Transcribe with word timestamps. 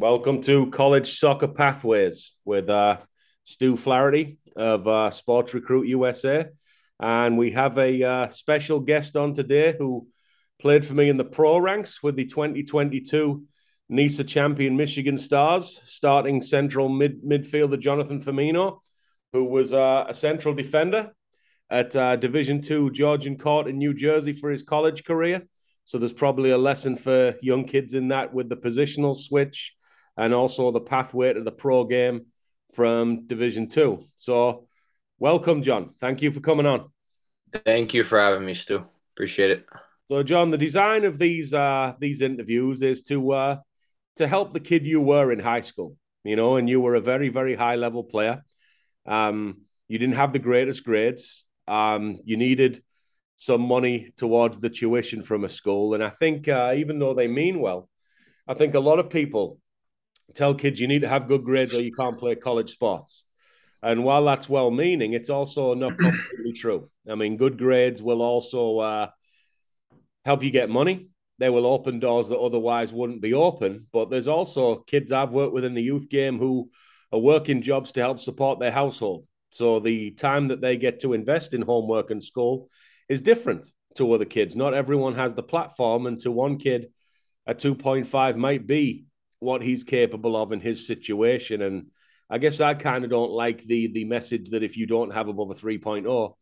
Welcome 0.00 0.40
to 0.44 0.70
College 0.70 1.18
Soccer 1.18 1.46
Pathways 1.46 2.34
with 2.46 2.70
uh, 2.70 2.96
Stu 3.44 3.76
Flaherty 3.76 4.38
of 4.56 4.88
uh, 4.88 5.10
Sports 5.10 5.52
Recruit 5.52 5.88
USA. 5.88 6.46
And 6.98 7.36
we 7.36 7.50
have 7.50 7.76
a 7.76 8.02
uh, 8.02 8.28
special 8.30 8.80
guest 8.80 9.14
on 9.14 9.34
today 9.34 9.74
who 9.78 10.08
played 10.58 10.86
for 10.86 10.94
me 10.94 11.10
in 11.10 11.18
the 11.18 11.24
pro 11.26 11.58
ranks 11.58 12.02
with 12.02 12.16
the 12.16 12.24
2022 12.24 13.44
NISA 13.90 14.24
champion 14.24 14.74
Michigan 14.74 15.18
Stars, 15.18 15.82
starting 15.84 16.40
central 16.40 16.88
mid 16.88 17.22
midfielder 17.22 17.78
Jonathan 17.78 18.22
Firmino, 18.22 18.78
who 19.34 19.44
was 19.44 19.74
uh, 19.74 20.06
a 20.08 20.14
central 20.14 20.54
defender 20.54 21.12
at 21.68 21.94
uh, 21.94 22.16
Division 22.16 22.62
Two 22.62 22.90
Georgian 22.90 23.36
Court 23.36 23.68
in 23.68 23.76
New 23.76 23.92
Jersey 23.92 24.32
for 24.32 24.48
his 24.48 24.62
college 24.62 25.04
career. 25.04 25.42
So 25.84 25.98
there's 25.98 26.14
probably 26.14 26.52
a 26.52 26.58
lesson 26.58 26.96
for 26.96 27.34
young 27.42 27.64
kids 27.64 27.92
in 27.92 28.08
that 28.08 28.32
with 28.32 28.48
the 28.48 28.56
positional 28.56 29.14
switch 29.14 29.74
and 30.16 30.34
also 30.34 30.70
the 30.70 30.80
pathway 30.80 31.32
to 31.32 31.42
the 31.42 31.52
pro 31.52 31.84
game 31.84 32.26
from 32.74 33.26
Division 33.26 33.68
Two. 33.68 34.04
So, 34.16 34.66
welcome, 35.18 35.62
John. 35.62 35.94
Thank 36.00 36.22
you 36.22 36.30
for 36.30 36.40
coming 36.40 36.66
on. 36.66 36.90
Thank 37.64 37.94
you 37.94 38.04
for 38.04 38.20
having 38.20 38.44
me, 38.44 38.54
Stu. 38.54 38.84
Appreciate 39.14 39.50
it. 39.50 39.66
So, 40.10 40.22
John, 40.22 40.50
the 40.50 40.58
design 40.58 41.04
of 41.04 41.18
these 41.18 41.54
uh, 41.54 41.94
these 41.98 42.20
interviews 42.20 42.82
is 42.82 43.02
to 43.04 43.32
uh, 43.32 43.56
to 44.16 44.26
help 44.26 44.52
the 44.52 44.60
kid 44.60 44.86
you 44.86 45.00
were 45.00 45.32
in 45.32 45.38
high 45.38 45.60
school. 45.62 45.96
You 46.24 46.36
know, 46.36 46.56
and 46.56 46.68
you 46.68 46.80
were 46.80 46.96
a 46.96 47.00
very 47.00 47.28
very 47.28 47.54
high 47.54 47.76
level 47.76 48.04
player. 48.04 48.42
Um, 49.06 49.62
you 49.88 49.98
didn't 49.98 50.16
have 50.16 50.32
the 50.32 50.38
greatest 50.38 50.84
grades. 50.84 51.44
Um, 51.66 52.18
you 52.24 52.36
needed 52.36 52.82
some 53.36 53.62
money 53.62 54.12
towards 54.16 54.60
the 54.60 54.68
tuition 54.68 55.22
from 55.22 55.44
a 55.44 55.48
school, 55.48 55.94
and 55.94 56.04
I 56.04 56.10
think 56.10 56.46
uh, 56.46 56.74
even 56.76 56.98
though 56.98 57.14
they 57.14 57.26
mean 57.26 57.60
well, 57.60 57.88
I 58.46 58.54
think 58.54 58.74
a 58.74 58.80
lot 58.80 58.98
of 58.98 59.10
people 59.10 59.58
tell 60.34 60.54
kids 60.54 60.80
you 60.80 60.88
need 60.88 61.02
to 61.02 61.08
have 61.08 61.28
good 61.28 61.44
grades 61.44 61.74
or 61.74 61.82
you 61.82 61.92
can't 61.92 62.18
play 62.18 62.34
college 62.34 62.70
sports. 62.70 63.24
And 63.82 64.04
while 64.04 64.24
that's 64.24 64.48
well 64.48 64.70
meaning, 64.70 65.14
it's 65.14 65.30
also 65.30 65.74
not 65.74 65.96
completely 65.98 66.52
true. 66.52 66.90
I 67.08 67.14
mean, 67.14 67.36
good 67.36 67.58
grades 67.58 68.02
will 68.02 68.20
also 68.20 68.78
uh, 68.78 69.08
help 70.24 70.42
you 70.42 70.50
get 70.50 70.68
money. 70.68 71.08
They 71.38 71.48
will 71.48 71.66
open 71.66 71.98
doors 72.00 72.28
that 72.28 72.38
otherwise 72.38 72.92
wouldn't 72.92 73.22
be 73.22 73.32
open. 73.32 73.86
But 73.92 74.10
there's 74.10 74.28
also 74.28 74.76
kids 74.76 75.12
I've 75.12 75.32
worked 75.32 75.54
with 75.54 75.64
in 75.64 75.74
the 75.74 75.82
youth 75.82 76.10
game 76.10 76.38
who 76.38 76.70
are 77.12 77.18
working 77.18 77.62
jobs 77.62 77.92
to 77.92 78.00
help 78.00 78.20
support 78.20 78.58
their 78.58 78.70
household. 78.70 79.26
So 79.50 79.80
the 79.80 80.10
time 80.12 80.48
that 80.48 80.60
they 80.60 80.76
get 80.76 81.00
to 81.00 81.14
invest 81.14 81.54
in 81.54 81.62
homework 81.62 82.10
and 82.10 82.22
school 82.22 82.68
is 83.08 83.20
different 83.20 83.66
to 83.96 84.12
other 84.12 84.24
kids. 84.24 84.54
Not 84.54 84.74
everyone 84.74 85.14
has 85.14 85.34
the 85.34 85.42
platform, 85.42 86.06
and 86.06 86.18
to 86.20 86.30
one 86.30 86.58
kid, 86.58 86.88
a 87.46 87.54
2.5 87.54 88.36
might 88.36 88.66
be 88.66 89.06
what 89.40 89.62
he's 89.62 89.82
capable 89.84 90.36
of 90.36 90.52
in 90.52 90.60
his 90.60 90.86
situation. 90.86 91.62
And 91.62 91.86
I 92.28 92.38
guess 92.38 92.60
I 92.60 92.74
kind 92.74 93.04
of 93.04 93.10
don't 93.10 93.32
like 93.32 93.64
the 93.64 93.88
the 93.88 94.04
message 94.04 94.50
that 94.50 94.62
if 94.62 94.76
you 94.76 94.86
don't 94.86 95.12
have 95.12 95.28
above 95.28 95.50
a 95.50 95.54
3.0, 95.54 96.34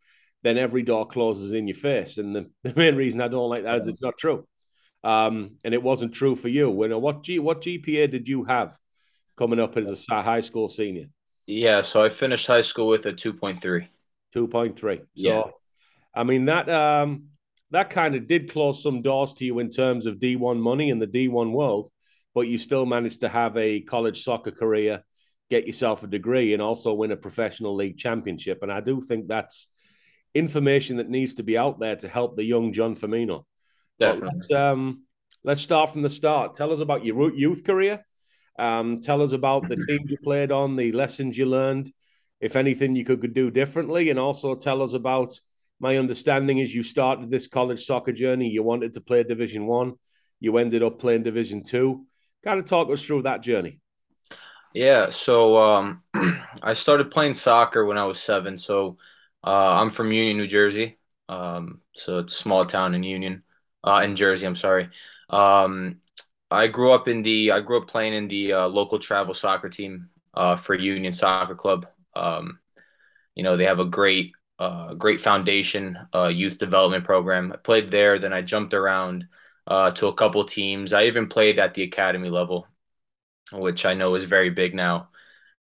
then 0.43 0.59
every 0.59 0.83
door 0.83 1.07
closes 1.07 1.53
in 1.53 1.67
your 1.67 1.77
face. 1.77 2.19
And 2.19 2.37
the, 2.37 2.51
the 2.63 2.75
main 2.77 2.97
reason 2.97 3.21
I 3.21 3.29
don't 3.29 3.49
like 3.49 3.63
that 3.63 3.79
is 3.79 3.87
it's 3.87 4.03
not 4.03 4.19
true. 4.19 4.47
Um, 5.05 5.57
and 5.65 5.73
it 5.73 5.83
wasn't 5.83 6.13
true 6.13 6.37
for 6.37 6.49
you. 6.49 6.71
When 6.71 6.91
what 7.01 7.23
G 7.23 7.39
what 7.39 7.63
GPA 7.63 8.11
did 8.11 8.29
you 8.29 8.45
have 8.45 8.77
coming 9.37 9.61
up 9.61 9.77
as 9.77 10.07
a 10.11 10.23
high 10.23 10.41
school 10.41 10.69
senior? 10.69 11.07
Yeah, 11.47 11.81
so 11.81 12.03
I 12.03 12.11
finished 12.11 12.47
high 12.47 12.61
school 12.61 12.89
with 12.89 13.07
a 13.07 13.13
2.3. 13.13 13.89
2.3. 14.35 14.99
So 14.99 15.05
yeah. 15.15 15.43
I 16.15 16.25
mean 16.25 16.47
that 16.47 16.69
um 16.69 17.29
that 17.71 17.91
kind 17.91 18.15
of 18.15 18.27
did 18.27 18.51
close 18.51 18.83
some 18.83 19.03
doors 19.03 19.35
to 19.35 19.45
you 19.45 19.59
in 19.59 19.71
terms 19.71 20.07
of 20.07 20.17
D1 20.17 20.59
money 20.59 20.91
in 20.91 20.99
the 20.99 21.07
D1 21.07 21.53
world 21.53 21.91
but 22.39 22.47
you 22.47 22.57
still 22.57 22.87
managed 22.87 23.23
to 23.23 23.29
have 23.29 23.57
a 23.57 23.81
college 23.81 24.23
soccer 24.23 24.53
career, 24.53 25.03
get 25.51 25.67
yourself 25.67 26.05
a 26.05 26.07
degree, 26.07 26.53
and 26.53 26.63
also 26.63 26.95
win 26.95 27.11
a 27.11 27.17
professional 27.17 27.75
league 27.75 27.99
championship. 27.99 28.61
And 28.63 28.71
I 28.71 28.81
do 28.81 29.01
think 29.01 29.27
that's 29.27 29.71
information 30.37 30.99
that 30.99 31.11
needs 31.11 31.35
to 31.35 31.43
be 31.43 31.59
out 31.59 31.81
there 31.81 31.97
to 31.97 32.07
help 32.07 32.37
the 32.37 32.45
young 32.45 32.73
John 32.73 32.95
Firmino. 32.95 33.45
Definitely. 33.99 34.31
let's 34.35 34.53
um, 34.53 35.03
let's 35.43 35.61
start 35.61 35.91
from 35.91 36.03
the 36.03 36.09
start. 36.09 36.55
Tell 36.55 36.73
us 36.73 36.79
about 36.79 37.05
your 37.05 37.35
youth 37.35 37.65
career. 37.65 38.07
Um, 38.57 39.01
tell 39.01 39.21
us 39.21 39.33
about 39.33 39.69
the 39.69 39.85
teams 39.89 40.09
you 40.09 40.19
played 40.23 40.53
on, 40.53 40.77
the 40.77 40.93
lessons 40.93 41.37
you 41.37 41.47
learned, 41.47 41.91
if 42.41 42.55
anything 42.55 42.95
you 42.95 43.05
could 43.05 43.35
do 43.35 43.51
differently, 43.51 44.11
and 44.11 44.19
also 44.21 44.55
tell 44.55 44.81
us 44.81 44.93
about. 44.93 45.33
My 45.81 45.97
understanding 45.97 46.59
is 46.59 46.73
you 46.73 46.85
started 46.85 47.31
this 47.31 47.49
college 47.49 47.85
soccer 47.85 48.13
journey. 48.13 48.49
You 48.49 48.63
wanted 48.63 48.93
to 48.93 49.01
play 49.01 49.25
Division 49.25 49.67
One. 49.67 49.95
You 50.39 50.57
ended 50.59 50.85
up 50.85 51.01
playing 51.01 51.25
Division 51.25 51.65
Two 51.65 52.07
kind 52.45 52.61
of 52.61 52.67
talk 52.67 52.91
us 52.91 53.03
through 53.03 53.23
that 53.23 53.43
journey. 53.43 53.81
Yeah, 54.75 55.09
so 55.11 55.57
um, 55.57 56.03
I 56.63 56.75
started 56.75 57.11
playing 57.11 57.35
soccer 57.35 57.85
when 57.85 57.99
I 57.99 58.05
was 58.05 58.21
seven. 58.21 58.59
So 58.59 58.99
uh, 59.45 59.77
I'm 59.81 59.91
from 59.91 60.13
Union, 60.13 60.37
New 60.37 60.47
Jersey. 60.47 60.99
Um, 61.29 61.81
so 61.95 62.19
it's 62.19 62.35
a 62.35 62.37
small 62.37 62.65
town 62.65 62.95
in 62.95 63.03
Union, 63.03 63.43
uh, 63.85 64.03
in 64.05 64.17
Jersey. 64.17 64.47
I'm 64.47 64.57
sorry. 64.57 64.89
Um, 65.31 66.01
I 66.51 66.67
grew 66.67 66.93
up 66.93 67.09
in 67.09 67.23
the. 67.23 67.53
I 67.53 67.61
grew 67.61 67.79
up 67.79 67.89
playing 67.89 68.15
in 68.15 68.29
the 68.29 68.53
uh, 68.55 68.69
local 68.69 68.99
travel 68.99 69.35
soccer 69.35 69.69
team 69.69 70.09
uh, 70.35 70.57
for 70.57 70.75
Union 70.75 71.13
Soccer 71.13 71.55
Club. 71.55 71.87
Um, 72.17 72.59
you 73.35 73.43
know, 73.43 73.57
they 73.57 73.65
have 73.65 73.81
a 73.81 73.85
great, 73.85 74.33
uh, 74.59 74.95
great 74.95 75.21
foundation 75.21 75.99
uh, 76.15 76.29
youth 76.29 76.59
development 76.59 77.05
program. 77.05 77.53
I 77.53 77.57
played 77.57 77.91
there. 77.91 78.19
Then 78.19 78.33
I 78.33 78.41
jumped 78.43 78.73
around 78.73 79.27
uh, 79.69 79.91
to 79.93 80.09
a 80.09 80.15
couple 80.15 80.43
teams. 80.45 80.93
I 80.93 81.05
even 81.05 81.29
played 81.29 81.59
at 81.59 81.75
the 81.75 81.83
academy 81.83 82.31
level, 82.31 82.67
which 83.53 83.85
I 83.85 83.95
know 83.95 84.15
is 84.15 84.25
very 84.25 84.51
big 84.51 84.75
now. 84.75 85.11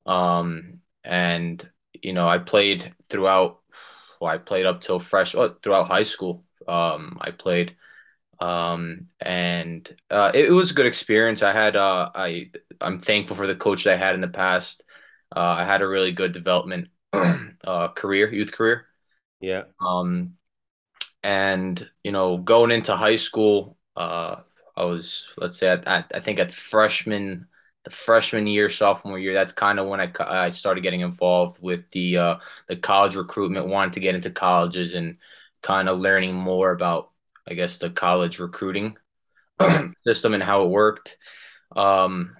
Um, 0.07 0.81
and 1.05 1.69
you 2.03 2.13
know, 2.13 2.29
I 2.29 2.39
played 2.39 2.95
throughout. 3.09 3.61
Well, 4.21 4.33
I 4.33 4.39
played 4.39 4.65
up 4.65 4.81
till 4.81 4.99
fresh 4.99 5.35
oh, 5.35 5.57
throughout 5.63 5.89
high 5.89 6.05
school. 6.05 6.45
Um, 6.67 7.19
I 7.21 7.33
played, 7.33 7.77
um, 8.41 9.09
and 9.21 9.89
uh, 10.11 10.31
it, 10.33 10.47
it, 10.47 10.53
was 10.53 10.71
a 10.71 10.75
good 10.75 10.87
experience. 10.87 11.43
I 11.43 11.53
had 11.53 11.77
uh, 11.77 12.11
I 12.15 12.51
I'm 12.81 13.01
thankful 13.01 13.37
for 13.37 13.47
the 13.47 13.57
coach 13.57 13.85
that 13.85 13.95
I 13.95 14.05
had 14.05 14.15
in 14.15 14.21
the 14.21 14.29
past. 14.29 14.85
Uh, 15.35 15.57
I 15.59 15.65
had 15.65 15.83
a 15.83 15.89
really 15.89 16.13
good 16.13 16.33
development 16.33 16.89
uh, 17.13 17.89
career, 17.89 18.33
youth 18.33 18.53
career. 18.53 18.87
Yeah. 19.41 19.65
Um, 19.81 20.37
and 21.23 21.89
you 22.05 22.13
know, 22.13 22.39
going 22.39 22.71
into 22.71 22.95
high 22.95 23.17
school, 23.17 23.77
uh, 23.97 24.41
I 24.77 24.85
was 24.85 25.31
let's 25.39 25.59
say 25.59 25.69
at, 25.69 25.87
I 25.89 26.21
think 26.21 26.39
at 26.39 26.53
freshman 26.53 27.47
the 27.85 27.91
freshman 27.91 28.47
year 28.47 28.69
sophomore 28.69 29.19
year 29.19 29.33
that's 29.33 29.53
kind 29.53 29.79
of 29.79 29.87
when 29.87 30.01
I, 30.01 30.11
I 30.21 30.51
started 30.51 30.83
getting 30.83 31.01
involved 31.01 31.63
with 31.63 31.89
the 31.93 32.19
uh, 32.19 32.37
the 32.69 32.77
college 32.77 33.17
recruitment 33.17 33.69
wanting 33.69 33.93
to 33.93 34.01
get 34.01 34.15
into 34.15 34.31
colleges 34.31 34.95
and 34.95 35.19
kind 35.63 35.89
of 35.89 36.01
learning 36.01 36.35
more 36.35 36.73
about 36.73 37.11
I 37.49 37.55
guess 37.55 37.79
the 37.79 37.91
college 37.91 38.39
recruiting 38.41 38.97
system 40.05 40.35
and 40.35 40.43
how 40.43 40.65
it 40.65 40.71
worked. 40.71 41.17
Um, 41.75 42.37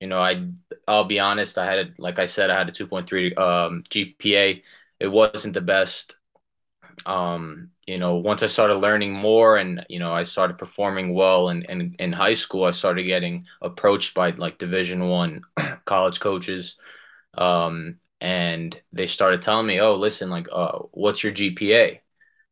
you 0.00 0.06
know 0.06 0.18
I 0.18 0.48
I'll 0.86 1.04
be 1.04 1.20
honest 1.20 1.58
I 1.58 1.72
had 1.72 1.94
like 1.98 2.18
I 2.18 2.26
said 2.26 2.50
I 2.50 2.56
had 2.58 2.68
a 2.68 2.72
2.3 2.72 3.36
um, 3.38 3.82
GPA 3.88 4.62
it 5.00 5.08
wasn't 5.08 5.54
the 5.54 5.60
best 5.60 6.16
um, 7.04 7.70
you 7.86 7.98
know, 7.98 8.16
once 8.16 8.42
I 8.42 8.46
started 8.46 8.76
learning 8.76 9.12
more 9.12 9.56
and, 9.58 9.84
you 9.88 9.98
know, 9.98 10.12
I 10.12 10.24
started 10.24 10.58
performing 10.58 11.14
well 11.14 11.50
in, 11.50 11.62
in, 11.64 11.94
in 11.98 12.12
high 12.12 12.34
school, 12.34 12.64
I 12.64 12.70
started 12.72 13.04
getting 13.04 13.46
approached 13.62 14.14
by 14.14 14.30
like 14.30 14.58
division 14.58 15.06
one 15.08 15.42
college 15.84 16.20
coaches. 16.20 16.78
Um, 17.36 17.98
and 18.20 18.80
they 18.92 19.06
started 19.06 19.42
telling 19.42 19.66
me, 19.66 19.80
oh, 19.80 19.96
listen, 19.96 20.30
like, 20.30 20.48
uh, 20.52 20.78
what's 20.92 21.22
your 21.24 21.32
GPA? 21.32 22.02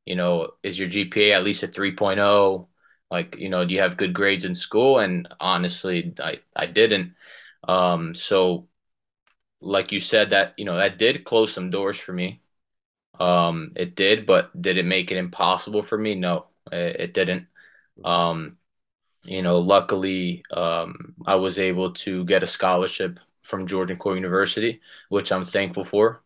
You 0.06 0.16
know, 0.16 0.50
is 0.62 0.78
your 0.78 0.88
GPA 0.88 1.32
at 1.36 1.44
least 1.44 1.62
a 1.62 1.68
3.0? 1.68 2.68
Like, 3.10 3.36
you 3.36 3.48
know, 3.48 3.64
do 3.64 3.74
you 3.74 3.80
have 3.80 3.96
good 3.96 4.12
grades 4.14 4.44
in 4.44 4.54
school? 4.54 4.98
And 4.98 5.28
honestly, 5.40 6.14
I, 6.20 6.40
I 6.56 6.66
didn't. 6.66 7.14
Um, 7.66 8.14
so 8.14 8.68
like 9.62 9.92
you 9.92 10.00
said, 10.00 10.30
that, 10.30 10.54
you 10.58 10.64
know, 10.66 10.76
that 10.76 10.98
did 10.98 11.24
close 11.24 11.52
some 11.52 11.70
doors 11.70 11.98
for 11.98 12.12
me. 12.14 12.42
Um, 13.18 13.72
it 13.76 13.94
did, 13.94 14.26
but 14.26 14.50
did 14.60 14.76
it 14.76 14.86
make 14.86 15.12
it 15.12 15.18
impossible 15.18 15.82
for 15.82 15.96
me? 15.96 16.14
No, 16.14 16.46
it, 16.70 16.96
it 17.00 17.14
didn't. 17.14 17.46
Um, 18.04 18.56
you 19.24 19.42
know, 19.42 19.58
luckily, 19.58 20.44
um, 20.50 21.14
I 21.24 21.36
was 21.36 21.58
able 21.58 21.92
to 21.92 22.24
get 22.24 22.42
a 22.42 22.46
scholarship 22.46 23.18
from 23.42 23.66
Georgian 23.66 23.96
Court 23.96 24.16
University, 24.16 24.80
which 25.08 25.32
I'm 25.32 25.44
thankful 25.44 25.84
for. 25.84 26.22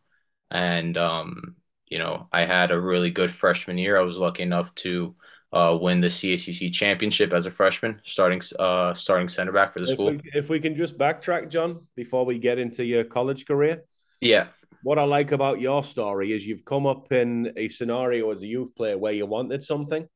And, 0.51 0.97
um, 0.97 1.57
you 1.87 1.99
know, 1.99 2.29
I 2.33 2.45
had 2.45 2.71
a 2.71 2.81
really 2.81 3.11
good 3.11 3.31
freshman 3.31 3.79
year. 3.79 3.99
I 3.99 4.03
was 4.03 4.19
lucky 4.19 4.43
enough 4.43 4.75
to 4.77 5.15
uh, 5.53 5.79
win 5.81 6.01
the 6.01 6.09
CACC 6.09 6.73
championship 6.73 7.33
as 7.33 7.47
a 7.47 7.51
freshman, 7.51 8.01
starting 8.05 8.41
uh, 8.59 8.95
starting 8.95 9.29
center 9.29 9.53
back 9.53 9.73
for 9.73 9.81
the 9.81 9.87
if 9.87 9.93
school. 9.93 10.11
We, 10.11 10.21
if 10.35 10.49
we 10.51 10.61
can 10.61 10.75
just 10.75 10.99
backtrack, 10.99 11.51
John, 11.51 11.87
before 11.95 12.25
we 12.25 12.39
get 12.39 12.59
into 12.59 12.85
your 12.85 13.05
college 13.05 13.47
career. 13.47 13.85
Yeah 14.21 14.49
what 14.83 14.99
I 14.99 15.05
like 15.05 15.33
about 15.33 15.61
your 15.61 15.83
story 15.83 16.33
is 16.33 16.47
you've 16.47 16.65
come 16.65 16.87
up 16.87 17.13
in 17.13 17.53
a 17.57 17.69
scenario 17.69 18.31
as 18.31 18.43
a 18.43 18.47
youth 18.47 18.75
player 18.75 18.97
where 18.97 19.13
you 19.13 19.27
wanted 19.27 19.63
something, 19.63 20.07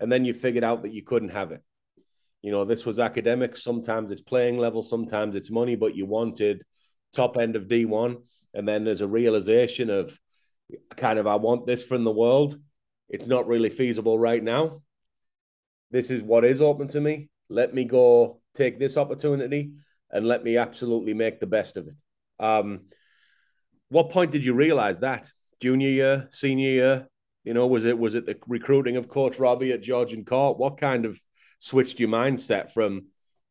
and 0.00 0.10
then 0.10 0.24
you 0.24 0.34
figured 0.34 0.64
out 0.64 0.82
that 0.82 0.92
you 0.92 1.02
couldn't 1.02 1.30
have 1.30 1.52
it. 1.52 1.62
You 2.42 2.52
know, 2.52 2.64
this 2.64 2.84
was 2.84 2.98
academics. 2.98 3.62
Sometimes 3.62 4.12
it's 4.12 4.22
playing 4.22 4.58
level, 4.58 4.82
sometimes 4.82 5.36
it's 5.36 5.50
money, 5.50 5.74
but 5.74 5.96
you 5.96 6.06
wanted 6.06 6.62
top 7.12 7.36
end 7.36 7.56
of 7.56 7.68
D1. 7.68 8.16
And 8.54 8.68
then 8.68 8.84
there's 8.84 9.00
a 9.00 9.08
realization 9.08 9.90
of 9.90 10.18
kind 10.96 11.18
of, 11.18 11.26
I 11.26 11.36
want 11.36 11.66
this 11.66 11.84
from 11.84 12.04
the 12.04 12.12
world. 12.12 12.56
It's 13.08 13.26
not 13.26 13.46
really 13.46 13.70
feasible 13.70 14.18
right 14.18 14.42
now. 14.42 14.82
This 15.90 16.10
is 16.10 16.22
what 16.22 16.44
is 16.44 16.60
open 16.60 16.88
to 16.88 17.00
me. 17.00 17.28
Let 17.48 17.74
me 17.74 17.84
go 17.84 18.40
take 18.54 18.78
this 18.78 18.96
opportunity 18.96 19.72
and 20.10 20.26
let 20.26 20.42
me 20.42 20.56
absolutely 20.56 21.14
make 21.14 21.40
the 21.40 21.46
best 21.46 21.76
of 21.76 21.88
it. 21.88 21.94
Um, 22.44 22.86
what 23.88 24.10
point 24.10 24.30
did 24.30 24.44
you 24.44 24.54
realize 24.54 25.00
that? 25.00 25.30
Junior 25.60 25.88
year, 25.88 26.28
senior 26.32 26.70
year? 26.70 27.08
You 27.44 27.54
know, 27.54 27.66
was 27.66 27.84
it 27.84 27.98
was 27.98 28.14
it 28.14 28.26
the 28.26 28.36
recruiting 28.46 28.96
of 28.96 29.08
Coach 29.08 29.38
Robbie 29.38 29.72
at 29.72 29.82
Georgian 29.82 30.24
Court? 30.24 30.58
What 30.58 30.78
kind 30.78 31.04
of 31.04 31.20
switched 31.58 32.00
your 32.00 32.08
mindset 32.08 32.72
from 32.72 33.06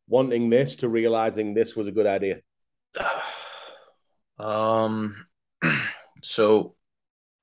wanting 0.08 0.50
this 0.50 0.78
to 0.78 0.90
realizing 0.90 1.54
this 1.54 1.76
was 1.76 1.88
a 1.88 1.92
good 1.92 2.08
idea? 2.08 2.42
Um, 4.38 5.16
so 6.22 6.76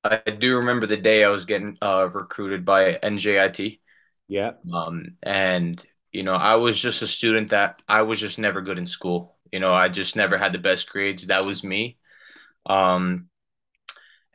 I 0.05 0.19
do 0.19 0.59
remember 0.59 0.87
the 0.87 0.99
day 0.99 1.25
I 1.25 1.31
was 1.31 1.47
getting 1.47 1.79
uh, 1.81 2.09
recruited 2.13 2.67
by 2.67 2.99
NJIT. 3.03 3.81
Yeah. 4.29 4.53
Um, 4.73 5.17
and 5.23 5.83
you 6.11 6.23
know, 6.23 6.35
I 6.35 6.57
was 6.57 6.79
just 6.79 7.01
a 7.01 7.07
student 7.07 7.51
that 7.51 7.83
I 7.89 8.03
was 8.03 8.21
just 8.21 8.39
never 8.39 8.61
good 8.61 8.79
in 8.79 8.87
school. 8.87 9.37
You 9.51 9.61
know, 9.61 9.73
I 9.73 9.89
just 9.89 10.17
never 10.17 10.37
had 10.37 10.53
the 10.53 10.59
best 10.59 10.91
grades. 10.91 11.29
That 11.29 11.47
was 11.47 11.65
me. 11.65 11.97
Um, 12.67 13.29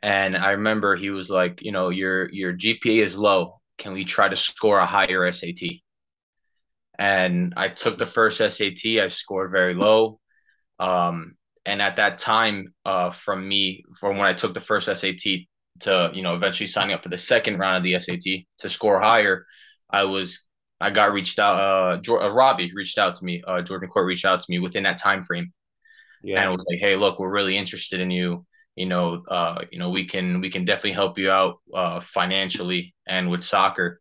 and 0.02 0.36
I 0.36 0.52
remember 0.52 0.94
he 0.94 1.10
was 1.10 1.28
like, 1.28 1.62
you 1.62 1.72
know, 1.72 1.88
your 1.90 2.30
your 2.30 2.52
GPA 2.52 3.02
is 3.02 3.16
low. 3.16 3.60
Can 3.78 3.92
we 3.92 4.04
try 4.04 4.28
to 4.28 4.36
score 4.36 4.78
a 4.78 4.86
higher 4.86 5.30
SAT? 5.30 5.80
And 6.98 7.54
I 7.56 7.68
took 7.68 7.98
the 7.98 8.06
first 8.06 8.38
SAT. 8.38 9.00
I 9.00 9.08
scored 9.08 9.52
very 9.52 9.74
low. 9.74 10.20
Um, 10.78 11.36
and 11.64 11.82
at 11.82 11.96
that 11.96 12.18
time, 12.18 12.74
uh, 12.84 13.10
from 13.10 13.46
me, 13.46 13.84
from 14.00 14.16
when 14.16 14.26
I 14.26 14.32
took 14.32 14.54
the 14.54 14.60
first 14.60 14.86
SAT 14.86 15.46
to, 15.80 16.10
you 16.14 16.22
know, 16.22 16.34
eventually 16.34 16.66
signing 16.66 16.94
up 16.94 17.02
for 17.02 17.08
the 17.08 17.18
second 17.18 17.58
round 17.58 17.76
of 17.76 17.82
the 17.82 17.98
SAT 17.98 18.46
to 18.58 18.68
score 18.68 19.00
higher, 19.00 19.44
I 19.90 20.04
was, 20.04 20.44
I 20.80 20.90
got 20.90 21.12
reached 21.12 21.38
out. 21.38 22.00
Uh, 22.08 22.14
uh 22.14 22.32
Robbie 22.32 22.72
reached 22.74 22.98
out 22.98 23.16
to 23.16 23.24
me. 23.24 23.42
Uh, 23.46 23.62
Georgian 23.62 23.88
Court 23.88 24.06
reached 24.06 24.24
out 24.24 24.40
to 24.40 24.46
me 24.48 24.58
within 24.58 24.84
that 24.84 24.98
time 24.98 25.22
frame, 25.22 25.52
yeah. 26.22 26.42
and 26.42 26.52
was 26.52 26.64
like, 26.68 26.80
"Hey, 26.80 26.96
look, 26.96 27.18
we're 27.18 27.30
really 27.30 27.56
interested 27.56 28.00
in 28.00 28.10
you 28.10 28.46
you 28.78 28.86
know, 28.86 29.24
uh, 29.28 29.64
you 29.72 29.78
know, 29.80 29.90
we 29.90 30.04
can 30.06 30.40
we 30.40 30.50
can 30.50 30.64
definitely 30.64 30.92
help 30.92 31.18
you 31.18 31.30
out 31.30 31.56
uh, 31.74 32.00
financially 32.00 32.94
and 33.08 33.28
with 33.28 33.42
soccer. 33.42 34.00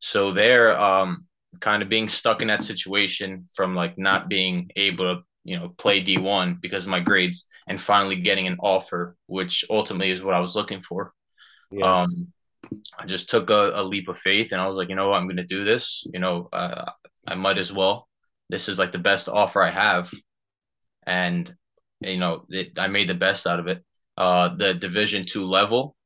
So 0.00 0.32
there, 0.32 0.78
um, 0.78 1.26
kind 1.60 1.82
of 1.82 1.88
being 1.88 2.08
stuck 2.08 2.42
in 2.42 2.48
that 2.48 2.62
situation 2.62 3.48
from 3.54 3.74
like 3.74 3.96
not 3.96 4.28
being 4.28 4.70
able 4.76 5.16
to 5.16 5.22
you 5.44 5.58
know 5.58 5.70
play 5.78 6.02
D1 6.02 6.60
because 6.60 6.84
of 6.84 6.90
my 6.90 7.00
grades, 7.00 7.46
and 7.70 7.80
finally 7.80 8.16
getting 8.16 8.46
an 8.46 8.58
offer, 8.60 9.16
which 9.26 9.64
ultimately 9.70 10.10
is 10.10 10.22
what 10.22 10.34
I 10.34 10.40
was 10.40 10.54
looking 10.54 10.80
for. 10.80 11.14
Yeah. 11.70 12.02
Um, 12.02 12.28
I 12.98 13.06
just 13.06 13.30
took 13.30 13.48
a, 13.48 13.80
a, 13.80 13.82
leap 13.82 14.08
of 14.08 14.18
faith, 14.18 14.52
and 14.52 14.60
I 14.60 14.66
was 14.66 14.76
like, 14.76 14.90
you 14.90 14.94
know. 14.94 15.14
I'm 15.14 15.22
going 15.22 15.36
to 15.36 15.44
do 15.44 15.64
this. 15.64 16.06
You 16.12 16.20
know, 16.20 16.50
uh, 16.52 16.90
I 17.26 17.34
might 17.34 17.56
as 17.56 17.72
well. 17.72 18.08
This 18.50 18.68
is 18.68 18.78
like 18.78 18.92
the 18.92 18.98
best 18.98 19.26
offer 19.26 19.62
I 19.62 19.70
have, 19.70 20.12
and 21.06 21.54
you 22.00 22.18
know, 22.18 22.44
it, 22.48 22.78
I 22.78 22.86
made 22.88 23.08
the 23.08 23.14
best 23.14 23.46
out 23.46 23.60
of 23.60 23.66
it 23.66 23.82
uh, 24.18 24.54
the 24.56 24.74
Division 24.74 25.24
two 25.24 25.46
level. 25.46 25.96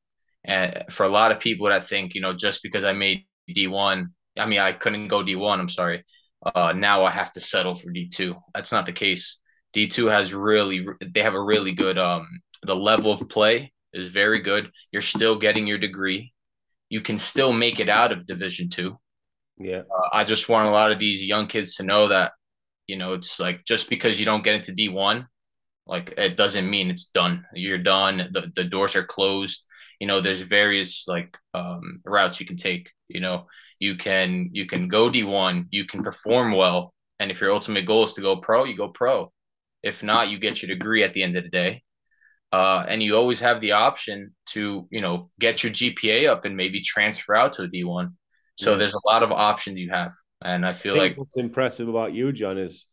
And 0.45 0.83
for 0.91 1.03
a 1.03 1.09
lot 1.09 1.31
of 1.31 1.39
people 1.39 1.67
that 1.69 1.87
think, 1.87 2.13
you 2.13 2.21
know, 2.21 2.33
just 2.33 2.61
because 2.61 2.83
I 2.83 2.93
made 2.93 3.25
D1, 3.49 4.05
I 4.37 4.45
mean, 4.45 4.59
I 4.59 4.71
couldn't 4.71 5.07
go 5.07 5.23
D1, 5.23 5.59
I'm 5.59 5.69
sorry. 5.69 6.05
Uh, 6.45 6.73
now 6.73 7.03
I 7.03 7.11
have 7.11 7.31
to 7.33 7.41
settle 7.41 7.75
for 7.75 7.91
D2. 7.91 8.35
That's 8.53 8.71
not 8.71 8.85
the 8.85 8.91
case. 8.91 9.39
D2 9.75 10.11
has 10.11 10.33
really, 10.33 10.85
they 11.13 11.21
have 11.21 11.33
a 11.33 11.41
really 11.41 11.71
good, 11.71 11.97
um, 11.97 12.27
the 12.61 12.75
level 12.75 13.11
of 13.11 13.27
play 13.29 13.73
is 13.93 14.09
very 14.11 14.41
good. 14.41 14.69
You're 14.91 15.01
still 15.01 15.37
getting 15.37 15.65
your 15.65 15.77
degree. 15.77 16.33
You 16.89 17.01
can 17.01 17.17
still 17.17 17.51
make 17.51 17.79
it 17.79 17.89
out 17.89 18.11
of 18.11 18.27
Division 18.27 18.69
two. 18.69 18.99
Yeah. 19.57 19.81
Uh, 19.89 20.09
I 20.11 20.23
just 20.23 20.49
want 20.49 20.67
a 20.67 20.71
lot 20.71 20.91
of 20.91 20.99
these 20.99 21.25
young 21.25 21.47
kids 21.47 21.75
to 21.75 21.83
know 21.83 22.09
that, 22.09 22.33
you 22.85 22.97
know, 22.97 23.13
it's 23.13 23.39
like 23.39 23.65
just 23.65 23.89
because 23.89 24.19
you 24.19 24.25
don't 24.25 24.43
get 24.43 24.55
into 24.55 24.73
D1 24.73 25.25
like 25.85 26.13
it 26.17 26.37
doesn't 26.37 26.69
mean 26.69 26.89
it's 26.89 27.07
done. 27.07 27.45
You're 27.53 27.77
done. 27.77 28.29
The 28.31 28.51
the 28.55 28.63
doors 28.63 28.95
are 28.95 29.03
closed. 29.03 29.65
You 29.99 30.07
know, 30.07 30.21
there's 30.21 30.41
various 30.41 31.07
like 31.07 31.37
um, 31.53 32.01
routes 32.05 32.39
you 32.39 32.45
can 32.45 32.57
take. 32.57 32.91
You 33.07 33.19
know, 33.19 33.47
you 33.79 33.95
can 33.95 34.49
you 34.53 34.65
can 34.65 34.87
go 34.87 35.09
D1. 35.09 35.67
You 35.71 35.85
can 35.85 36.03
perform 36.03 36.51
well, 36.53 36.93
and 37.19 37.31
if 37.31 37.41
your 37.41 37.51
ultimate 37.51 37.85
goal 37.85 38.05
is 38.05 38.13
to 38.13 38.21
go 38.21 38.37
pro, 38.37 38.63
you 38.63 38.77
go 38.77 38.89
pro. 38.89 39.31
If 39.81 40.03
not, 40.03 40.29
you 40.29 40.39
get 40.39 40.61
your 40.61 40.69
degree 40.69 41.03
at 41.03 41.13
the 41.13 41.23
end 41.23 41.37
of 41.37 41.43
the 41.43 41.49
day. 41.49 41.83
Uh, 42.53 42.85
and 42.87 43.01
you 43.01 43.15
always 43.15 43.39
have 43.39 43.59
the 43.59 43.71
option 43.71 44.33
to, 44.45 44.87
you 44.91 45.01
know, 45.01 45.31
get 45.39 45.63
your 45.63 45.73
GPA 45.73 46.29
up 46.29 46.45
and 46.45 46.55
maybe 46.55 46.81
transfer 46.81 47.35
out 47.35 47.53
to 47.53 47.63
a 47.63 47.67
D1. 47.67 48.13
So 48.57 48.71
yeah. 48.71 48.77
there's 48.77 48.93
a 48.93 49.07
lot 49.07 49.23
of 49.23 49.31
options 49.31 49.79
you 49.79 49.89
have. 49.89 50.11
And 50.43 50.63
I 50.65 50.73
feel 50.73 50.93
I 50.93 50.99
like 50.99 51.17
what's 51.17 51.37
impressive 51.37 51.87
about 51.87 52.13
you, 52.13 52.31
John, 52.31 52.59
is 52.59 52.85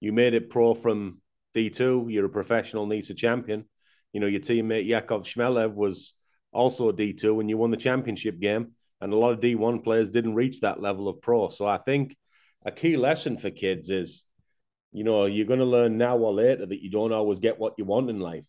you 0.00 0.12
made 0.12 0.34
it 0.34 0.50
pro 0.50 0.74
from 0.74 1.20
D2. 1.54 2.12
You're 2.12 2.26
a 2.26 2.30
professional 2.30 2.86
NISA 2.86 3.14
champion. 3.14 3.64
You 4.12 4.20
know, 4.20 4.26
your 4.26 4.40
teammate 4.40 4.86
Yakov 4.86 5.24
Shmelev 5.24 5.74
was 5.74 6.14
also 6.52 6.88
a 6.88 6.94
D2 6.94 7.40
and 7.40 7.50
you 7.50 7.56
won 7.56 7.70
the 7.70 7.76
championship 7.76 8.38
game. 8.40 8.72
And 9.00 9.12
a 9.12 9.16
lot 9.16 9.32
of 9.32 9.40
D1 9.40 9.82
players 9.82 10.10
didn't 10.10 10.34
reach 10.34 10.60
that 10.60 10.80
level 10.80 11.08
of 11.08 11.20
pro. 11.20 11.48
So 11.48 11.66
I 11.66 11.78
think 11.78 12.16
a 12.64 12.70
key 12.70 12.96
lesson 12.96 13.36
for 13.36 13.50
kids 13.50 13.90
is, 13.90 14.24
you 14.92 15.04
know, 15.04 15.26
you're 15.26 15.46
going 15.46 15.58
to 15.58 15.64
learn 15.64 15.98
now 15.98 16.16
or 16.16 16.32
later 16.32 16.64
that 16.64 16.82
you 16.82 16.90
don't 16.90 17.12
always 17.12 17.38
get 17.38 17.58
what 17.58 17.74
you 17.76 17.84
want 17.84 18.08
in 18.08 18.20
life. 18.20 18.46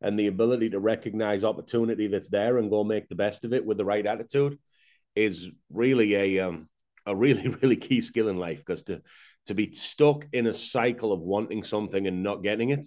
And 0.00 0.18
the 0.18 0.28
ability 0.28 0.70
to 0.70 0.78
recognize 0.78 1.42
opportunity 1.42 2.06
that's 2.06 2.28
there 2.28 2.58
and 2.58 2.70
go 2.70 2.84
make 2.84 3.08
the 3.08 3.16
best 3.16 3.44
of 3.44 3.52
it 3.52 3.64
with 3.64 3.78
the 3.78 3.84
right 3.84 4.06
attitude 4.06 4.58
is 5.16 5.48
really 5.72 6.14
a 6.14 6.46
um, 6.46 6.68
a 7.06 7.14
really 7.14 7.48
really 7.62 7.76
key 7.76 8.00
skill 8.00 8.28
in 8.28 8.36
life 8.36 8.58
because 8.58 8.84
to 8.84 9.02
to 9.46 9.54
be 9.54 9.72
stuck 9.72 10.26
in 10.32 10.46
a 10.46 10.52
cycle 10.52 11.12
of 11.12 11.20
wanting 11.20 11.62
something 11.62 12.06
and 12.06 12.22
not 12.22 12.42
getting 12.42 12.68
it, 12.68 12.86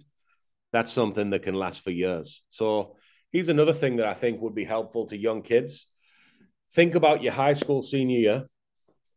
that's 0.72 0.92
something 0.92 1.30
that 1.30 1.42
can 1.42 1.54
last 1.54 1.82
for 1.82 1.90
years. 1.90 2.42
So 2.50 2.96
here's 3.32 3.48
another 3.48 3.72
thing 3.72 3.96
that 3.96 4.06
I 4.06 4.14
think 4.14 4.40
would 4.40 4.54
be 4.54 4.64
helpful 4.64 5.06
to 5.06 5.16
young 5.16 5.42
kids. 5.42 5.88
Think 6.72 6.94
about 6.94 7.22
your 7.22 7.32
high 7.32 7.54
school 7.54 7.82
senior 7.82 8.20
year, 8.20 8.46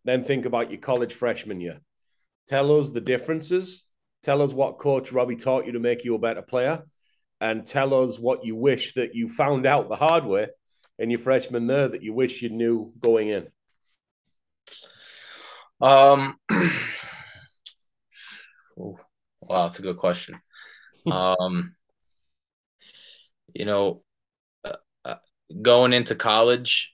then 0.06 0.24
think 0.24 0.46
about 0.46 0.72
your 0.72 0.80
college 0.80 1.14
freshman 1.14 1.62
year. 1.62 1.80
Tell 2.48 2.80
us 2.80 2.92
the 2.92 3.02
differences. 3.02 3.88
Tell 4.24 4.42
us 4.42 4.52
what 4.52 4.80
Coach 4.80 5.12
Robbie 5.12 5.36
taught 5.36 5.66
you 5.66 5.74
to 5.74 5.80
make 5.80 6.04
you 6.04 6.16
a 6.16 6.20
better 6.20 6.42
player, 6.42 6.84
and 7.40 7.66
tell 7.66 7.94
us 7.94 8.18
what 8.18 8.44
you 8.44 8.56
wish 8.56 8.94
that 8.96 9.14
you 9.14 9.30
found 9.30 9.66
out 9.66 9.88
the 9.88 9.96
hard 9.96 10.26
way 10.26 10.48
in 10.98 11.10
your 11.10 11.20
freshman 11.20 11.68
there 11.68 11.88
that 11.90 12.02
you 12.02 12.14
wish 12.14 12.42
you 12.42 12.50
knew 12.50 12.92
going 13.00 13.30
in. 13.30 13.48
Um, 15.82 16.38
Ooh, 18.80 18.98
wow, 19.42 19.64
that's 19.68 19.80
a 19.80 19.84
good 19.84 19.98
question. 19.98 20.40
um, 21.12 21.76
you 23.54 23.66
know, 23.66 24.04
uh, 24.64 24.74
uh, 25.04 25.16
going 25.62 25.94
into 25.94 26.16
college, 26.16 26.94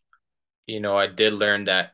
you 0.68 0.80
know, 0.80 0.96
I 0.96 1.08
did 1.08 1.34
learn 1.34 1.66
that 1.66 1.94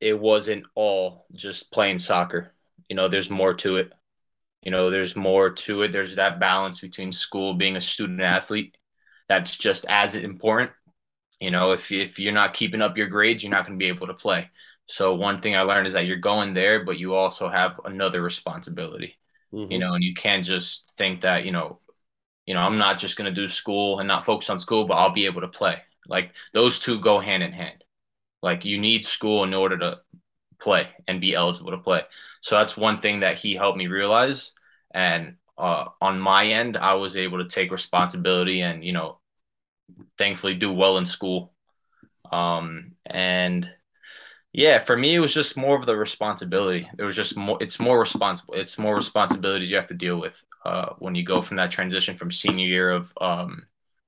it 0.00 0.18
wasn't 0.18 0.64
all 0.74 1.26
just 1.32 1.72
playing 1.72 1.98
soccer. 1.98 2.54
You 2.88 2.96
know, 2.96 3.08
there's 3.08 3.30
more 3.30 3.54
to 3.54 3.76
it. 3.76 3.92
You 4.62 4.70
know, 4.70 4.90
there's 4.90 5.16
more 5.16 5.50
to 5.50 5.82
it. 5.82 5.92
There's 5.92 6.16
that 6.16 6.40
balance 6.40 6.80
between 6.80 7.12
school, 7.12 7.54
being 7.54 7.76
a 7.76 7.80
student 7.80 8.20
athlete. 8.20 8.76
That's 9.28 9.56
just 9.56 9.86
as 9.88 10.14
important. 10.14 10.72
You 11.40 11.50
know, 11.50 11.72
if 11.72 11.90
if 11.92 12.18
you're 12.18 12.32
not 12.32 12.52
keeping 12.54 12.82
up 12.82 12.98
your 12.98 13.06
grades, 13.08 13.42
you're 13.42 13.50
not 13.50 13.66
going 13.66 13.78
to 13.78 13.82
be 13.82 13.88
able 13.88 14.08
to 14.08 14.14
play. 14.14 14.50
So 14.90 15.14
one 15.14 15.40
thing 15.40 15.54
I 15.54 15.62
learned 15.62 15.86
is 15.86 15.92
that 15.92 16.06
you're 16.06 16.16
going 16.16 16.52
there, 16.52 16.84
but 16.84 16.98
you 16.98 17.14
also 17.14 17.48
have 17.48 17.80
another 17.84 18.20
responsibility. 18.20 19.16
Mm-hmm. 19.54 19.70
You 19.70 19.78
know, 19.78 19.94
and 19.94 20.02
you 20.02 20.14
can't 20.14 20.44
just 20.44 20.92
think 20.96 21.20
that, 21.20 21.44
you 21.44 21.52
know, 21.52 21.78
you 22.44 22.54
know, 22.54 22.60
I'm 22.60 22.78
not 22.78 22.98
just 22.98 23.16
going 23.16 23.32
to 23.32 23.40
do 23.40 23.46
school 23.46 24.00
and 24.00 24.08
not 24.08 24.24
focus 24.24 24.50
on 24.50 24.58
school, 24.58 24.86
but 24.86 24.94
I'll 24.94 25.12
be 25.12 25.26
able 25.26 25.42
to 25.42 25.48
play. 25.48 25.76
Like 26.08 26.32
those 26.52 26.80
two 26.80 27.00
go 27.00 27.20
hand 27.20 27.44
in 27.44 27.52
hand. 27.52 27.84
Like 28.42 28.64
you 28.64 28.78
need 28.78 29.04
school 29.04 29.44
in 29.44 29.54
order 29.54 29.78
to 29.78 29.98
play 30.60 30.88
and 31.06 31.20
be 31.20 31.34
eligible 31.34 31.70
to 31.70 31.78
play. 31.78 32.02
So 32.40 32.56
that's 32.56 32.76
one 32.76 33.00
thing 33.00 33.20
that 33.20 33.38
he 33.38 33.54
helped 33.54 33.78
me 33.78 33.86
realize. 33.86 34.54
And 34.92 35.36
uh, 35.56 35.86
on 36.00 36.18
my 36.18 36.46
end, 36.46 36.76
I 36.76 36.94
was 36.94 37.16
able 37.16 37.38
to 37.38 37.48
take 37.48 37.70
responsibility 37.70 38.60
and, 38.62 38.84
you 38.84 38.92
know, 38.92 39.20
thankfully 40.18 40.54
do 40.54 40.72
well 40.72 40.98
in 40.98 41.04
school. 41.04 41.52
Um, 42.32 42.92
and 43.06 43.70
yeah, 44.52 44.78
for 44.78 44.96
me, 44.96 45.14
it 45.14 45.20
was 45.20 45.32
just 45.32 45.56
more 45.56 45.76
of 45.76 45.86
the 45.86 45.96
responsibility. 45.96 46.86
It 46.98 47.02
was 47.02 47.14
just 47.14 47.36
more. 47.36 47.58
It's 47.60 47.78
more 47.78 48.00
responsible. 48.00 48.54
It's 48.54 48.78
more 48.78 48.96
responsibilities 48.96 49.70
you 49.70 49.76
have 49.76 49.86
to 49.86 49.94
deal 49.94 50.20
with 50.20 50.42
uh, 50.64 50.94
when 50.98 51.14
you 51.14 51.24
go 51.24 51.40
from 51.40 51.56
that 51.58 51.70
transition 51.70 52.16
from 52.16 52.32
senior 52.32 52.66
year 52.66 52.90
of 52.90 53.12
um, 53.20 53.66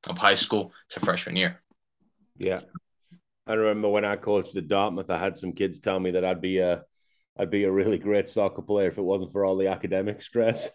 of 0.09 0.19
high 0.19 0.35
school 0.35 0.73
to 0.91 1.01
freshman 1.01 1.37
year. 1.37 1.63
Yeah, 2.39 2.61
I 3.47 3.55
remember 3.55 3.89
when 3.89 4.05
I 4.05 4.17
coached 4.17 4.57
at 4.57 4.67
Dartmouth, 4.67 5.11
I 5.11 5.19
had 5.19 5.37
some 5.37 5.53
kids 5.53 5.79
tell 5.79 6.01
me 6.01 6.13
that 6.13 6.25
I'd 6.25 6.41
be 6.41 6.59
a 6.59 6.85
I'd 7.39 7.51
be 7.51 7.65
a 7.65 7.73
really 7.73 7.99
great 7.99 8.29
soccer 8.29 8.63
player 8.63 8.89
if 8.89 8.99
it 8.99 9.03
wasn't 9.03 9.33
for 9.33 9.45
all 9.45 9.57
the 9.57 9.69
academic 9.69 10.23
stress. 10.23 10.71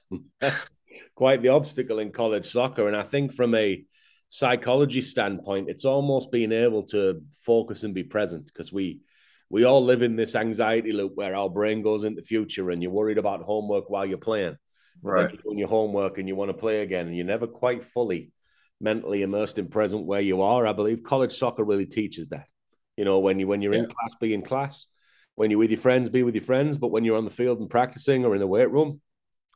Quite 1.16 1.42
the 1.42 1.50
obstacle 1.50 2.00
in 2.00 2.12
college 2.12 2.52
soccer. 2.52 2.88
And 2.88 2.96
I 2.96 3.04
think 3.04 3.34
from 3.34 3.54
a 3.54 3.84
psychology 4.30 5.02
standpoint, 5.02 5.70
it's 5.70 5.86
almost 5.86 6.32
being 6.32 6.52
able 6.52 6.84
to 6.84 7.22
focus 7.42 7.84
and 7.84 7.94
be 7.94 8.04
present 8.04 8.46
because 8.46 8.74
we 8.74 9.02
we 9.50 9.64
all 9.64 9.84
live 9.84 10.02
in 10.02 10.16
this 10.16 10.36
anxiety 10.36 10.92
loop 10.92 11.14
where 11.16 11.36
our 11.36 11.50
brain 11.50 11.82
goes 11.82 12.04
into 12.04 12.22
the 12.22 12.28
future 12.28 12.70
and 12.70 12.82
you're 12.82 12.92
worried 12.92 13.18
about 13.18 13.42
homework 13.42 13.90
while 13.90 14.06
you're 14.06 14.18
playing. 14.18 14.58
Right. 15.02 15.32
You're 15.32 15.42
doing 15.42 15.60
your 15.60 15.70
homework 15.70 16.18
and 16.18 16.28
you 16.28 16.36
want 16.36 16.50
to 16.50 16.58
play 16.58 16.82
again 16.82 17.08
and 17.08 17.16
you're 17.16 17.26
never 17.26 17.48
quite 17.48 17.84
fully 17.84 18.32
mentally 18.80 19.22
immersed 19.22 19.58
in 19.58 19.68
present 19.68 20.06
where 20.06 20.22
you 20.22 20.42
are. 20.42 20.68
I 20.68 20.74
believe 20.74 21.04
college 21.04 21.34
soccer 21.34 21.64
really 21.64 21.86
teaches 21.86 22.30
that. 22.30 22.48
You 22.96 23.06
know, 23.06 23.20
when 23.20 23.40
you 23.40 23.48
when 23.48 23.62
you're 23.62 23.74
yeah. 23.74 23.82
in 23.82 23.86
class, 23.86 24.16
be 24.20 24.34
in 24.34 24.42
class. 24.42 24.88
When 25.36 25.52
you're 25.52 25.60
with 25.60 25.70
your 25.70 25.80
friends, 25.80 26.10
be 26.10 26.24
with 26.24 26.36
your 26.36 26.44
friends. 26.44 26.78
But 26.78 26.90
when 26.90 27.04
you're 27.04 27.18
on 27.18 27.26
the 27.26 27.32
field 27.32 27.60
and 27.60 27.70
practicing 27.70 28.26
or 28.26 28.34
in 28.34 28.40
the 28.40 28.48
weight 28.48 28.72
room, 28.72 29.02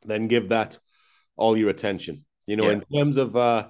then 0.04 0.28
give 0.28 0.50
that 0.50 0.78
all 1.36 1.56
your 1.56 1.70
attention. 1.70 2.24
You 2.46 2.56
know, 2.56 2.66
yeah. 2.66 2.72
in 2.72 2.80
terms 2.82 3.16
of 3.16 3.36
uh 3.36 3.68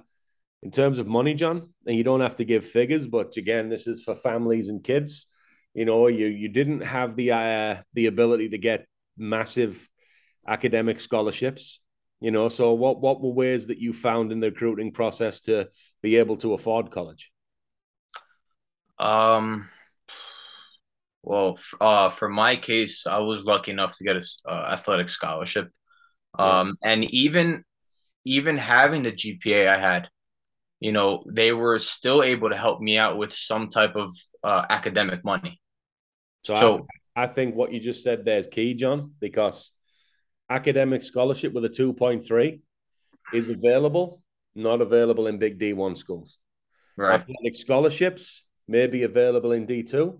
in 0.61 0.71
terms 0.71 0.99
of 0.99 1.07
money, 1.07 1.33
John, 1.33 1.73
and 1.85 1.97
you 1.97 2.03
don't 2.03 2.21
have 2.21 2.37
to 2.37 2.45
give 2.45 2.65
figures, 2.65 3.05
but 3.05 3.35
again, 3.35 3.67
this 3.67 3.85
is 3.85 4.01
for 4.01 4.15
families 4.15 4.69
and 4.69 4.83
kids. 4.83 5.27
You 5.73 5.85
know, 5.85 6.07
you 6.07 6.27
you 6.27 6.49
didn't 6.49 6.81
have 6.81 7.15
the 7.15 7.31
uh, 7.31 7.75
the 7.93 8.05
ability 8.05 8.49
to 8.49 8.57
get 8.57 8.85
massive 9.17 9.89
academic 10.47 10.99
scholarships. 10.99 11.79
You 12.21 12.31
know, 12.31 12.47
so 12.49 12.73
what 12.73 13.01
what 13.01 13.21
were 13.21 13.31
ways 13.31 13.67
that 13.67 13.79
you 13.79 13.91
found 13.93 14.31
in 14.31 14.39
the 14.39 14.49
recruiting 14.49 14.91
process 14.91 15.41
to 15.41 15.69
be 16.01 16.17
able 16.17 16.37
to 16.37 16.53
afford 16.53 16.91
college? 16.91 17.31
Um, 18.99 19.67
well, 21.23 21.57
uh, 21.81 22.09
for 22.09 22.29
my 22.29 22.55
case, 22.55 23.07
I 23.07 23.19
was 23.19 23.45
lucky 23.45 23.71
enough 23.71 23.97
to 23.97 24.03
get 24.03 24.17
a 24.17 24.25
uh, 24.45 24.69
athletic 24.73 25.09
scholarship. 25.09 25.69
Um, 26.37 26.77
yeah. 26.81 26.91
and 26.91 27.03
even 27.05 27.63
even 28.25 28.57
having 28.57 29.03
the 29.03 29.11
GPA 29.11 29.67
I 29.67 29.79
had, 29.79 30.09
you 30.79 30.91
know, 30.91 31.23
they 31.29 31.53
were 31.53 31.79
still 31.79 32.23
able 32.23 32.49
to 32.49 32.57
help 32.57 32.81
me 32.81 32.97
out 32.97 33.17
with 33.17 33.33
some 33.33 33.69
type 33.69 33.95
of 33.95 34.13
uh, 34.43 34.65
academic 34.69 35.23
money. 35.23 35.59
So, 36.43 36.55
so 36.55 36.87
I, 37.15 37.23
I 37.23 37.27
think 37.27 37.55
what 37.55 37.73
you 37.73 37.79
just 37.79 38.03
said 38.03 38.25
there 38.25 38.37
is 38.37 38.47
key, 38.47 38.73
John, 38.73 39.13
because 39.19 39.73
academic 40.49 41.03
scholarship 41.03 41.53
with 41.53 41.65
a 41.65 41.69
2.3 41.69 42.59
is 43.33 43.49
available, 43.49 44.21
not 44.55 44.81
available 44.81 45.27
in 45.27 45.37
big 45.37 45.59
D1 45.59 45.97
schools. 45.97 46.39
Right. 46.97 47.15
Athletic 47.15 47.55
scholarships 47.55 48.45
may 48.67 48.87
be 48.87 49.03
available 49.03 49.51
in 49.51 49.65
D2 49.65 50.19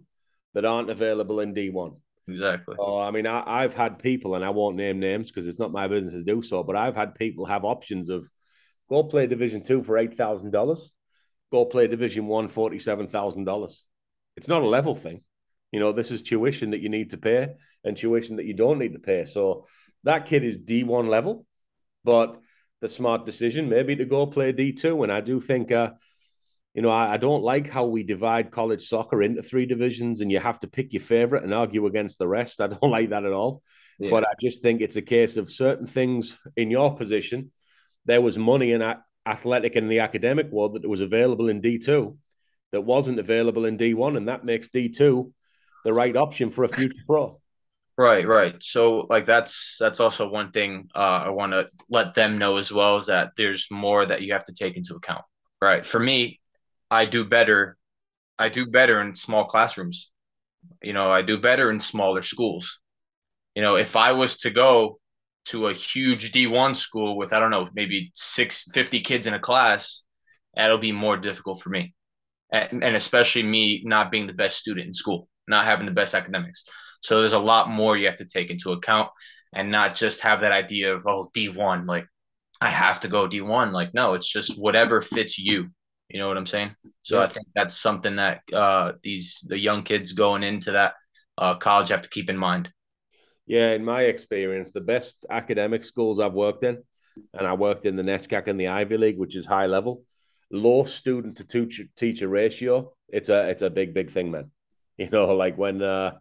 that 0.54 0.66
aren't 0.66 0.90
available 0.90 1.40
in 1.40 1.54
D1. 1.54 1.96
Exactly. 2.28 2.76
Oh, 2.80 3.00
I 3.00 3.12
mean, 3.12 3.28
I, 3.28 3.64
have 3.64 3.74
had 3.74 4.00
people, 4.00 4.36
and 4.36 4.46
I 4.46 4.50
won't 4.50 4.78
name 4.78 5.00
names 5.00 5.30
because 5.30 5.48
it's 5.48 5.60
not 5.60 5.74
my 5.74 5.88
business 5.88 6.14
to 6.14 6.24
do 6.24 6.42
so, 6.42 6.64
but 6.64 6.78
I've 6.78 6.96
had 6.96 7.16
people 7.16 7.46
have 7.46 7.66
options 7.66 8.10
of 8.10 8.30
go 8.90 9.04
play 9.04 9.28
Division 9.28 9.62
Two 9.62 9.84
for 9.84 9.98
eight 9.98 10.16
thousand 10.16 10.52
dollars, 10.52 10.92
go 11.52 11.66
play 11.66 11.88
Division 11.88 12.28
One 12.28 12.48
forty-seven 12.48 13.10
thousand 13.10 13.44
dollars. 13.44 13.88
It's 14.38 14.48
not 14.48 14.62
a 14.62 14.68
level 14.68 14.96
thing. 14.96 15.22
You 15.74 15.80
know, 15.80 15.92
this 15.92 16.12
is 16.12 16.22
tuition 16.22 16.70
that 16.72 16.82
you 16.82 16.90
need 16.90 17.10
to 17.10 17.18
pay 17.18 17.48
and 17.84 17.98
tuition 17.98 18.36
that 18.36 18.46
you 18.46 18.54
don't 18.54 18.78
need 18.78 18.94
to 18.94 19.00
pay. 19.00 19.26
So 19.26 19.66
that 20.04 20.28
kid 20.28 20.44
is 20.44 20.60
D1 20.60 21.10
level, 21.10 21.48
but 22.04 22.40
the 22.80 22.88
smart 22.88 23.26
decision 23.26 23.70
maybe 23.70 23.96
to 23.96 24.06
go 24.06 24.28
play 24.28 24.54
D2. 24.54 25.02
And 25.02 25.12
I 25.12 25.20
do 25.20 25.42
think, 25.42 25.72
uh, 25.72 25.94
you 26.76 26.84
know, 26.84 26.90
I, 26.90 27.14
I, 27.14 27.18
don't 27.18 27.44
like 27.44 27.68
how 27.68 27.86
we 27.86 28.04
divide 28.04 28.52
college 28.52 28.84
soccer 28.84 29.24
into 29.24 29.42
three 29.42 29.66
divisions 29.66 30.22
and 30.22 30.32
you 30.32 30.40
have 30.40 30.60
to 30.60 30.68
pick 30.68 30.94
your 30.94 31.02
favorite 31.02 31.44
and 31.44 31.54
argue 31.56 31.88
against 31.88 32.20
the 32.20 32.28
rest. 32.28 32.62
I 32.62 32.68
don't 32.68 32.84
like 32.92 33.10
that 33.10 33.26
at 33.26 33.34
all. 33.34 33.64
Yeah. 33.98 34.12
But 34.12 34.26
I 34.28 34.34
just 34.40 34.62
think 34.62 34.82
it's 34.82 34.96
a 34.96 35.02
case 35.02 35.38
of 35.38 35.50
certain 35.50 35.88
things 35.88 36.38
in 36.56 36.70
your 36.70 36.96
position. 36.96 37.52
There 38.06 38.22
was 38.22 38.38
money 38.38 38.74
in 38.74 38.84
athletic 39.26 39.76
and 39.76 39.90
the 39.90 40.02
academic 40.02 40.52
world 40.52 40.76
that 40.76 40.88
was 40.88 41.02
available 41.02 41.50
in 41.50 41.64
D2 41.64 42.16
that 42.74 42.82
wasn't 42.82 43.20
available 43.20 43.66
in 43.66 43.78
D1. 43.78 44.18
And 44.18 44.28
that 44.28 44.46
makes 44.46 44.70
D2 44.70 45.32
the 45.84 45.94
right 45.94 46.16
option 46.16 46.50
for 46.50 46.64
a 46.64 46.70
future 46.70 46.96
pro. 47.08 47.40
Right, 47.98 48.28
right. 48.28 48.62
So 48.62 49.06
like 49.10 49.26
that's 49.26 49.78
that's 49.80 50.00
also 50.00 50.28
one 50.28 50.52
thing 50.52 50.90
uh, 50.96 51.24
I 51.26 51.30
want 51.30 51.52
to 51.52 51.68
let 51.90 52.16
them 52.16 52.40
know 52.40 52.58
as 52.58 52.72
well 52.72 52.98
is 52.98 53.06
that 53.06 53.34
there's 53.38 53.68
more 53.70 54.06
that 54.06 54.24
you 54.24 54.34
have 54.34 54.46
to 54.46 54.54
take 54.54 54.76
into 54.76 54.96
account. 54.96 55.24
Right. 55.62 55.86
For 55.86 56.00
me, 56.00 56.40
I 56.90 57.06
do 57.06 57.24
better. 57.24 57.78
I 58.40 58.50
do 58.50 58.66
better 58.66 59.00
in 59.00 59.14
small 59.14 59.46
classrooms. 59.46 60.12
You 60.82 60.94
know, 60.94 61.10
I 61.10 61.22
do 61.22 61.38
better 61.38 61.70
in 61.70 61.80
smaller 61.80 62.24
schools. 62.24 62.80
You 63.56 63.62
know, 63.62 63.76
if 63.76 63.96
I 63.96 64.14
was 64.14 64.38
to 64.40 64.50
go 64.50 65.00
to 65.46 65.68
a 65.68 65.74
huge 65.74 66.32
D1 66.32 66.76
school 66.76 67.16
with 67.16 67.32
I 67.32 67.40
don't 67.40 67.52
know, 67.52 67.68
maybe 67.76 68.10
six 68.16 68.64
fifty 68.74 69.02
kids 69.02 69.28
in 69.28 69.36
a 69.36 69.40
class, 69.40 70.04
that'll 70.56 70.80
be 70.80 70.92
more 70.92 71.18
difficult 71.18 71.62
for 71.62 71.70
me. 71.70 71.94
And, 72.52 72.84
and 72.84 72.96
especially 72.96 73.44
me 73.44 73.84
not 73.86 74.10
being 74.10 74.26
the 74.26 74.34
best 74.34 74.58
student 74.58 74.88
in 74.88 74.94
school 74.94 75.28
not 75.48 75.66
having 75.66 75.86
the 75.86 75.92
best 75.92 76.16
academics. 76.16 76.66
So 77.02 77.20
there's 77.20 77.34
a 77.34 77.40
lot 77.40 77.70
more 77.70 77.98
you 77.98 78.06
have 78.08 78.18
to 78.18 78.26
take 78.26 78.50
into 78.50 78.72
account 78.72 79.10
and 79.54 79.70
not 79.70 79.96
just 79.96 80.22
have 80.22 80.42
that 80.42 80.52
idea 80.52 80.96
of, 80.96 81.06
oh, 81.06 81.30
D1, 81.36 81.88
like 81.88 82.08
I 82.62 82.70
have 82.70 83.02
to 83.02 83.08
go 83.08 83.28
D1. 83.28 83.72
Like, 83.72 83.94
no, 83.94 84.14
it's 84.14 84.28
just 84.28 84.58
whatever 84.58 85.02
fits 85.02 85.38
you. 85.38 85.70
You 86.10 86.20
know 86.20 86.28
what 86.28 86.38
I'm 86.38 86.46
saying? 86.46 86.76
So 87.02 87.18
yeah. 87.18 87.26
I 87.26 87.28
think 87.28 87.48
that's 87.56 87.78
something 87.78 88.18
that 88.18 88.42
uh, 88.54 88.94
these 89.02 89.44
the 89.48 89.58
young 89.58 89.84
kids 89.84 90.14
going 90.14 90.44
into 90.44 90.72
that 90.72 90.94
uh, 91.38 91.56
college 91.56 91.90
have 91.90 92.04
to 92.04 92.10
keep 92.10 92.30
in 92.30 92.38
mind. 92.38 92.70
Yeah, 93.46 93.72
in 93.72 93.84
my 93.84 94.04
experience, 94.04 94.72
the 94.72 94.82
best 94.82 95.26
academic 95.30 95.84
schools 95.84 96.20
I've 96.20 96.34
worked 96.34 96.64
in, 96.64 96.82
and 97.34 97.46
I 97.48 97.54
worked 97.54 97.86
in 97.86 97.96
the 97.96 98.04
NESCAC 98.04 98.48
and 98.48 98.60
the 98.60 98.70
Ivy 98.70 98.98
League, 98.98 99.18
which 99.18 99.36
is 99.36 99.46
high 99.46 99.66
level, 99.66 100.04
low 100.52 100.86
student 100.86 101.38
to 101.38 101.46
teacher, 101.46 101.84
teacher 101.98 102.28
ratio. 102.28 102.94
It's 103.10 103.30
a 103.30 103.50
it's 103.50 103.62
a 103.62 103.70
big 103.70 103.94
big 103.94 104.12
thing, 104.12 104.32
man. 104.32 104.52
You 104.98 105.10
know, 105.10 105.36
like 105.36 105.58
when 105.58 105.82
uh, 105.82 106.14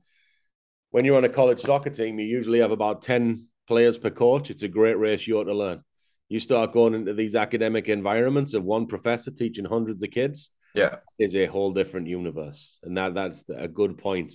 when 0.90 1.04
you're 1.04 1.16
on 1.16 1.24
a 1.24 1.28
college 1.28 1.60
soccer 1.60 1.90
team, 1.90 2.18
you 2.18 2.26
usually 2.26 2.60
have 2.60 2.70
about 2.70 3.02
ten 3.02 3.48
players 3.66 3.98
per 3.98 4.10
coach. 4.10 4.50
It's 4.50 4.62
a 4.62 4.68
great 4.68 4.98
ratio 4.98 5.44
to 5.44 5.54
learn. 5.54 5.82
You 6.28 6.40
start 6.40 6.72
going 6.72 6.94
into 6.94 7.14
these 7.14 7.34
academic 7.34 7.88
environments 7.88 8.54
of 8.54 8.64
one 8.64 8.86
professor 8.86 9.30
teaching 9.30 9.64
hundreds 9.64 10.02
of 10.02 10.10
kids. 10.10 10.50
Yeah, 10.74 10.96
is 11.18 11.36
a 11.36 11.46
whole 11.46 11.72
different 11.72 12.06
universe, 12.06 12.78
and 12.82 12.96
that 12.96 13.14
that's 13.14 13.48
a 13.50 13.68
good 13.68 13.98
point 13.98 14.32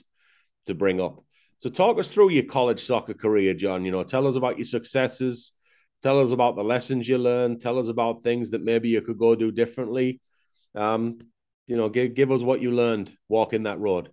to 0.67 0.75
bring 0.75 1.01
up. 1.01 1.23
So, 1.57 1.69
talk 1.69 1.97
us 1.97 2.11
through 2.11 2.29
your 2.29 2.43
college 2.43 2.85
soccer 2.85 3.15
career, 3.15 3.55
John. 3.55 3.83
You 3.83 3.91
know, 3.91 4.03
tell 4.03 4.27
us 4.27 4.35
about 4.35 4.57
your 4.57 4.65
successes. 4.65 5.53
Tell 6.03 6.19
us 6.19 6.31
about 6.31 6.55
the 6.55 6.63
lessons 6.63 7.07
you 7.07 7.17
learned. 7.17 7.59
Tell 7.59 7.79
us 7.79 7.87
about 7.87 8.21
things 8.21 8.51
that 8.51 8.63
maybe 8.63 8.89
you 8.89 9.01
could 9.01 9.17
go 9.17 9.33
do 9.33 9.51
differently. 9.51 10.21
Um, 10.75 11.19
you 11.65 11.75
know, 11.75 11.89
give 11.89 12.13
give 12.13 12.31
us 12.31 12.43
what 12.43 12.61
you 12.61 12.71
learned 12.71 13.11
walking 13.27 13.63
that 13.63 13.79
road. 13.79 14.11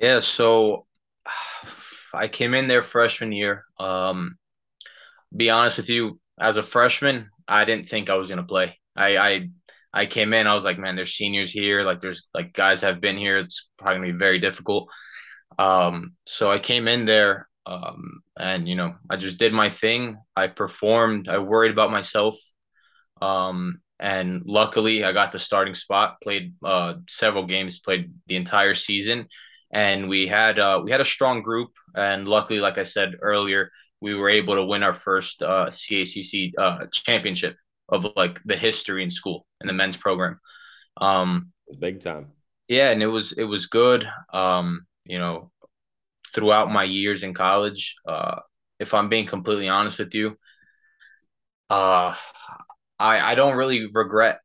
Yeah, 0.00 0.18
so 0.20 0.86
I 2.14 2.28
came 2.28 2.54
in 2.54 2.68
there 2.68 2.82
freshman 2.82 3.32
year. 3.32 3.64
Um, 3.78 4.36
be 5.36 5.50
honest 5.50 5.78
with 5.78 5.88
you, 5.90 6.20
as 6.38 6.56
a 6.56 6.62
freshman, 6.62 7.30
I 7.48 7.64
didn't 7.64 7.88
think 7.88 8.08
I 8.10 8.16
was 8.16 8.28
gonna 8.28 8.44
play. 8.44 8.78
I 8.96 9.16
I 9.16 9.48
I 9.92 10.06
came 10.06 10.32
in, 10.34 10.46
I 10.46 10.54
was 10.54 10.64
like, 10.64 10.78
man, 10.78 10.96
there's 10.96 11.14
seniors 11.14 11.50
here, 11.50 11.82
like 11.82 12.00
there's 12.00 12.24
like 12.34 12.52
guys 12.52 12.82
have 12.82 13.00
been 13.00 13.16
here. 13.16 13.38
It's 13.38 13.68
probably 13.78 13.96
gonna 14.00 14.12
be 14.12 14.18
very 14.18 14.38
difficult. 14.38 14.90
Um, 15.58 16.14
so 16.26 16.50
I 16.50 16.58
came 16.58 16.88
in 16.88 17.06
there, 17.06 17.48
um, 17.66 18.22
and 18.38 18.68
you 18.68 18.76
know, 18.76 18.94
I 19.10 19.16
just 19.16 19.38
did 19.38 19.52
my 19.52 19.70
thing. 19.70 20.18
I 20.36 20.48
performed. 20.48 21.28
I 21.28 21.38
worried 21.38 21.72
about 21.72 21.90
myself. 21.90 22.36
Um, 23.22 23.80
and 24.00 24.42
luckily, 24.44 25.04
I 25.04 25.12
got 25.12 25.32
the 25.32 25.38
starting 25.38 25.74
spot. 25.74 26.20
Played 26.22 26.54
uh, 26.64 26.94
several 27.08 27.46
games. 27.46 27.78
Played 27.78 28.12
the 28.26 28.36
entire 28.36 28.74
season 28.74 29.28
and 29.74 30.08
we 30.08 30.28
had 30.28 30.58
uh, 30.58 30.80
we 30.82 30.90
had 30.92 31.00
a 31.02 31.04
strong 31.04 31.42
group. 31.42 31.70
And 31.96 32.26
luckily, 32.28 32.60
like 32.60 32.78
I 32.78 32.84
said 32.84 33.16
earlier, 33.20 33.70
we 34.00 34.14
were 34.14 34.30
able 34.30 34.54
to 34.54 34.64
win 34.64 34.82
our 34.84 34.94
first 34.94 35.42
uh, 35.42 35.66
CACC 35.66 36.52
uh, 36.56 36.86
championship 36.92 37.56
of 37.88 38.06
like 38.16 38.40
the 38.44 38.56
history 38.56 39.02
in 39.02 39.10
school 39.10 39.46
in 39.60 39.66
the 39.66 39.72
men's 39.72 39.96
program. 39.96 40.40
Um, 41.00 41.52
big 41.80 42.00
time. 42.00 42.28
Yeah, 42.68 42.90
and 42.90 43.02
it 43.02 43.08
was 43.08 43.32
it 43.32 43.44
was 43.44 43.66
good. 43.66 44.08
Um, 44.32 44.86
you 45.04 45.18
know, 45.18 45.50
throughout 46.34 46.72
my 46.72 46.84
years 46.84 47.22
in 47.22 47.34
college, 47.34 47.96
uh, 48.06 48.40
if 48.78 48.94
I'm 48.94 49.08
being 49.08 49.26
completely 49.26 49.68
honest 49.68 49.98
with 49.98 50.14
you, 50.14 50.36
uh, 51.70 52.14
I 52.98 53.32
I 53.32 53.34
don't 53.34 53.56
really 53.56 53.88
regret 53.92 54.40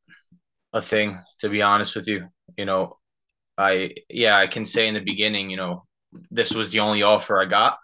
a 0.73 0.81
thing 0.81 1.19
to 1.39 1.49
be 1.49 1.61
honest 1.61 1.95
with 1.95 2.07
you. 2.07 2.27
You 2.57 2.65
know, 2.65 2.98
I 3.59 3.93
yeah, 4.09 4.37
I 4.37 4.47
can 4.47 4.65
say 4.65 4.87
in 4.87 4.93
the 4.93 5.01
beginning, 5.01 5.49
you 5.49 5.57
know, 5.57 5.85
this 6.31 6.53
was 6.53 6.71
the 6.71 6.79
only 6.79 7.03
offer 7.03 7.39
I 7.39 7.45
got. 7.45 7.77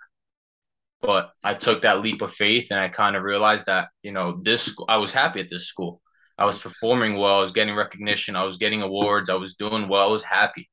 But 1.01 1.32
I 1.44 1.53
took 1.53 1.84
that 1.84 2.01
leap 2.01 2.22
of 2.22 2.34
faith 2.34 2.67
and 2.72 2.79
I 2.79 2.89
kind 2.89 3.15
of 3.15 3.24
realized 3.24 3.67
that, 3.67 3.89
you 4.01 4.12
know, 4.12 4.39
this 4.41 4.74
I 4.88 4.98
was 4.98 5.13
happy 5.13 5.39
at 5.41 5.50
this 5.50 5.67
school. 5.67 6.01
I 6.38 6.46
was 6.46 6.58
performing 6.58 7.17
well, 7.17 7.38
I 7.38 7.41
was 7.41 7.51
getting 7.51 7.75
recognition, 7.75 8.36
I 8.36 8.44
was 8.44 8.58
getting 8.58 8.82
awards, 8.82 9.29
I 9.29 9.36
was 9.36 9.55
doing 9.55 9.88
well, 9.88 10.10
I 10.10 10.12
was 10.12 10.24
happy. 10.24 10.70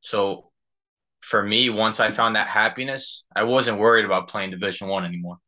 So 0.00 0.50
for 1.20 1.42
me, 1.42 1.70
once 1.70 2.00
I 2.00 2.10
found 2.10 2.36
that 2.36 2.46
happiness, 2.46 3.24
I 3.34 3.44
wasn't 3.44 3.78
worried 3.78 4.04
about 4.04 4.28
playing 4.28 4.50
Division 4.50 4.88
One 4.88 5.04
anymore. 5.04 5.38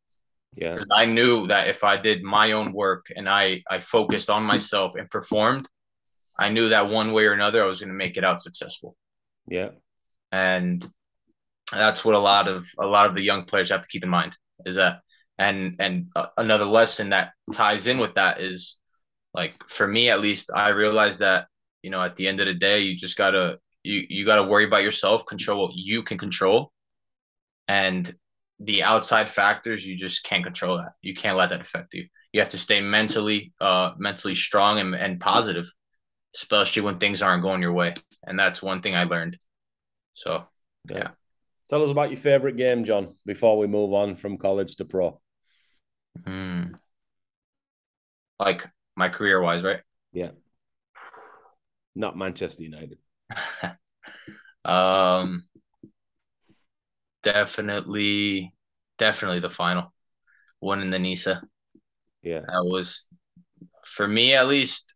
Yeah, 0.55 0.73
because 0.73 0.89
I 0.93 1.05
knew 1.05 1.47
that 1.47 1.67
if 1.67 1.83
I 1.83 1.97
did 1.97 2.23
my 2.23 2.53
own 2.53 2.73
work 2.73 3.05
and 3.15 3.29
I 3.29 3.63
I 3.69 3.79
focused 3.79 4.29
on 4.29 4.43
myself 4.43 4.95
and 4.95 5.09
performed, 5.09 5.67
I 6.37 6.49
knew 6.49 6.69
that 6.69 6.89
one 6.89 7.13
way 7.13 7.25
or 7.25 7.33
another 7.33 7.63
I 7.63 7.67
was 7.67 7.79
going 7.79 7.89
to 7.89 7.95
make 7.95 8.17
it 8.17 8.25
out 8.25 8.41
successful. 8.41 8.95
Yeah, 9.47 9.69
and 10.31 10.85
that's 11.71 12.05
what 12.05 12.15
a 12.15 12.19
lot 12.19 12.47
of 12.47 12.67
a 12.79 12.85
lot 12.85 13.07
of 13.07 13.15
the 13.15 13.23
young 13.23 13.45
players 13.45 13.69
have 13.69 13.81
to 13.81 13.87
keep 13.87 14.03
in 14.03 14.09
mind 14.09 14.35
is 14.65 14.75
that 14.75 14.99
and 15.37 15.75
and 15.79 16.07
uh, 16.15 16.27
another 16.37 16.65
lesson 16.65 17.09
that 17.09 17.31
ties 17.53 17.87
in 17.87 17.97
with 17.97 18.15
that 18.15 18.39
is 18.39 18.77
like 19.33 19.55
for 19.67 19.87
me 19.87 20.09
at 20.09 20.21
least 20.21 20.51
I 20.53 20.69
realized 20.69 21.19
that 21.19 21.47
you 21.83 21.89
know 21.89 22.01
at 22.01 22.15
the 22.15 22.27
end 22.27 22.39
of 22.39 22.45
the 22.45 22.53
day 22.53 22.81
you 22.81 22.95
just 22.95 23.17
gotta 23.17 23.59
you 23.83 24.03
you 24.09 24.25
gotta 24.25 24.43
worry 24.43 24.65
about 24.65 24.83
yourself, 24.83 25.25
control 25.25 25.63
what 25.63 25.75
you 25.75 26.03
can 26.03 26.17
control, 26.17 26.71
and 27.67 28.13
the 28.59 28.83
outside 28.83 29.29
factors 29.29 29.85
you 29.85 29.97
just 29.97 30.23
can't 30.23 30.43
control 30.43 30.77
that. 30.77 30.93
You 31.01 31.13
can't 31.13 31.37
let 31.37 31.49
that 31.49 31.61
affect 31.61 31.93
you. 31.93 32.07
You 32.31 32.39
have 32.39 32.49
to 32.49 32.57
stay 32.57 32.79
mentally 32.81 33.53
uh 33.59 33.91
mentally 33.97 34.35
strong 34.35 34.79
and, 34.79 34.95
and 34.95 35.19
positive, 35.19 35.65
especially 36.35 36.81
when 36.81 36.97
things 36.97 37.21
aren't 37.21 37.43
going 37.43 37.61
your 37.61 37.73
way. 37.73 37.93
And 38.27 38.37
that's 38.37 38.61
one 38.61 38.81
thing 38.81 38.95
I 38.95 39.05
learned. 39.05 39.37
So 40.13 40.45
yeah. 40.89 40.97
yeah. 40.97 41.09
Tell 41.69 41.83
us 41.83 41.89
about 41.89 42.11
your 42.11 42.19
favorite 42.19 42.57
game, 42.57 42.83
John, 42.83 43.15
before 43.25 43.57
we 43.57 43.67
move 43.67 43.93
on 43.93 44.15
from 44.15 44.37
college 44.37 44.75
to 44.75 44.85
pro. 44.85 45.19
Hmm. 46.25 46.73
Like 48.39 48.63
my 48.95 49.09
career 49.09 49.41
wise, 49.41 49.63
right? 49.63 49.79
Yeah. 50.13 50.31
Not 51.95 52.17
Manchester 52.17 52.63
United. 52.63 52.99
um 54.65 55.45
definitely 57.23 58.53
definitely 58.97 59.39
the 59.39 59.49
final. 59.49 59.93
One 60.59 60.81
in 60.81 60.91
the 60.91 60.99
Nisa. 60.99 61.41
Yeah. 62.21 62.41
That 62.41 62.65
was 62.65 63.07
for 63.85 64.07
me 64.07 64.33
at 64.33 64.47
least, 64.47 64.93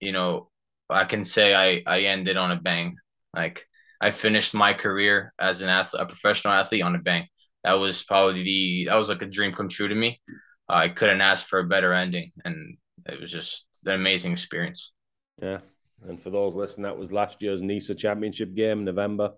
you 0.00 0.12
know, 0.12 0.50
I 0.88 1.04
can 1.04 1.24
say 1.24 1.54
I 1.54 1.82
I 1.86 2.00
ended 2.02 2.36
on 2.36 2.52
a 2.52 2.56
bang. 2.56 2.96
Like 3.34 3.66
I 4.00 4.10
finished 4.10 4.54
my 4.54 4.72
career 4.72 5.32
as 5.38 5.62
an 5.62 5.68
athlete, 5.68 6.02
a 6.02 6.06
professional 6.06 6.54
athlete 6.54 6.82
on 6.82 6.94
a 6.94 6.98
bang. 6.98 7.26
That 7.64 7.74
was 7.74 8.02
probably 8.02 8.42
the 8.42 8.86
that 8.88 8.96
was 8.96 9.08
like 9.08 9.22
a 9.22 9.26
dream 9.26 9.52
come 9.52 9.68
true 9.68 9.88
to 9.88 9.94
me. 9.94 10.20
Uh, 10.68 10.74
I 10.74 10.88
couldn't 10.88 11.20
ask 11.20 11.46
for 11.46 11.58
a 11.58 11.64
better 11.64 11.92
ending, 11.92 12.32
and 12.44 12.76
it 13.06 13.20
was 13.20 13.30
just 13.30 13.66
an 13.84 13.92
amazing 13.92 14.32
experience. 14.32 14.92
Yeah, 15.40 15.58
and 16.06 16.20
for 16.20 16.30
those 16.30 16.54
listening, 16.54 16.84
that 16.84 16.98
was 16.98 17.12
last 17.12 17.42
year's 17.42 17.62
NISA 17.62 17.94
Championship 17.94 18.54
game, 18.54 18.84
November. 18.84 19.32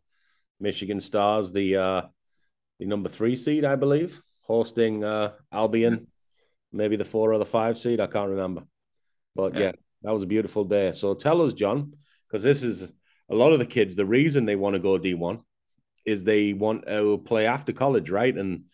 Michigan 0.60 1.00
Stars, 1.00 1.52
the 1.52 1.76
uh, 1.76 2.02
the 2.80 2.86
number 2.86 3.08
three 3.08 3.36
seed, 3.36 3.64
I 3.64 3.76
believe, 3.76 4.20
hosting 4.42 5.04
uh, 5.04 5.32
Albion, 5.52 6.08
maybe 6.72 6.96
the 6.96 7.04
four 7.04 7.32
or 7.32 7.38
the 7.38 7.44
five 7.44 7.78
seed. 7.78 8.00
I 8.00 8.08
can't 8.08 8.30
remember, 8.30 8.64
but 9.36 9.54
yeah, 9.54 9.60
yeah 9.60 9.72
that 10.02 10.12
was 10.12 10.22
a 10.22 10.26
beautiful 10.26 10.64
day. 10.64 10.92
So 10.92 11.14
tell 11.14 11.42
us, 11.42 11.52
John, 11.52 11.92
because 12.26 12.42
this 12.42 12.62
is 12.62 12.92
a 13.30 13.34
lot 13.34 13.52
of 13.52 13.58
the 13.58 13.66
kids, 13.66 13.96
the 13.96 14.06
reason 14.06 14.44
they 14.44 14.56
want 14.56 14.74
to 14.74 14.80
go 14.80 14.98
D1 14.98 15.40
is 16.04 16.24
they 16.24 16.52
want 16.52 16.86
to 16.86 17.18
play 17.18 17.46
after 17.46 17.72
college, 17.72 18.10
right? 18.10 18.34
And 18.34 18.64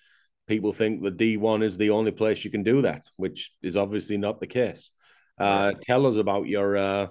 people 0.46 0.72
think 0.72 1.02
that 1.02 1.16
D1 1.16 1.62
is 1.62 1.76
the 1.76 1.90
only 1.90 2.10
place 2.10 2.44
you 2.44 2.50
can 2.50 2.62
do 2.62 2.82
that, 2.82 3.04
which 3.16 3.52
is 3.62 3.76
obviously 3.76 4.16
not 4.16 4.40
the 4.40 4.46
case. 4.46 4.90
Uh, 5.38 5.72
tell 5.80 6.06
us 6.06 6.16
about 6.16 6.46
your 6.46 6.76
uh, 6.76 7.06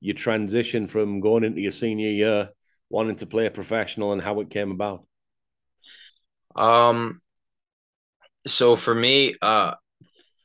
your 0.00 0.16
transition 0.16 0.88
from 0.88 1.20
going 1.20 1.44
into 1.44 1.60
your 1.60 1.70
senior 1.70 2.10
year, 2.10 2.50
wanting 2.90 3.16
to 3.16 3.26
play 3.26 3.48
professional, 3.50 4.12
and 4.12 4.20
how 4.20 4.40
it 4.40 4.50
came 4.50 4.72
about. 4.72 5.06
Um, 6.56 7.20
so 8.46 8.74
for 8.74 8.94
me, 8.94 9.36
uh, 9.40 9.74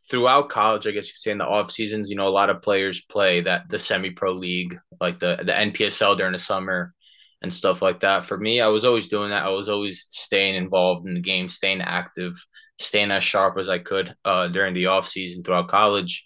throughout 0.09 0.49
college, 0.49 0.87
I 0.87 0.91
guess 0.91 1.07
you 1.07 1.13
could 1.13 1.19
say 1.21 1.31
in 1.31 1.37
the 1.37 1.47
off 1.47 1.71
seasons, 1.71 2.09
you 2.09 2.15
know, 2.15 2.27
a 2.27 2.29
lot 2.29 2.49
of 2.49 2.61
players 2.61 3.01
play 3.01 3.41
that 3.41 3.69
the 3.69 3.79
semi 3.79 4.11
pro 4.11 4.33
league, 4.33 4.77
like 5.01 5.19
the 5.19 5.37
the 5.37 5.51
NPSL 5.51 6.17
during 6.17 6.33
the 6.33 6.39
summer 6.39 6.93
and 7.41 7.53
stuff 7.53 7.81
like 7.81 7.99
that. 8.01 8.25
For 8.25 8.37
me, 8.37 8.61
I 8.61 8.67
was 8.67 8.85
always 8.85 9.07
doing 9.07 9.29
that. 9.29 9.43
I 9.43 9.49
was 9.49 9.69
always 9.69 10.07
staying 10.09 10.55
involved 10.55 11.07
in 11.07 11.13
the 11.13 11.21
game, 11.21 11.49
staying 11.49 11.81
active, 11.81 12.33
staying 12.79 13.11
as 13.11 13.23
sharp 13.23 13.57
as 13.57 13.69
I 13.69 13.79
could 13.79 14.15
uh, 14.25 14.47
during 14.47 14.73
the 14.73 14.87
off 14.87 15.07
season 15.07 15.43
throughout 15.43 15.69
college. 15.69 16.25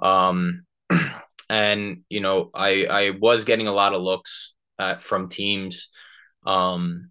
Um, 0.00 0.64
and 1.50 2.02
you 2.08 2.20
know, 2.20 2.50
I 2.54 2.84
I 2.86 3.10
was 3.10 3.44
getting 3.44 3.68
a 3.68 3.72
lot 3.72 3.94
of 3.94 4.02
looks 4.02 4.54
at, 4.78 5.02
from 5.02 5.28
teams. 5.28 5.90
Um, 6.46 7.10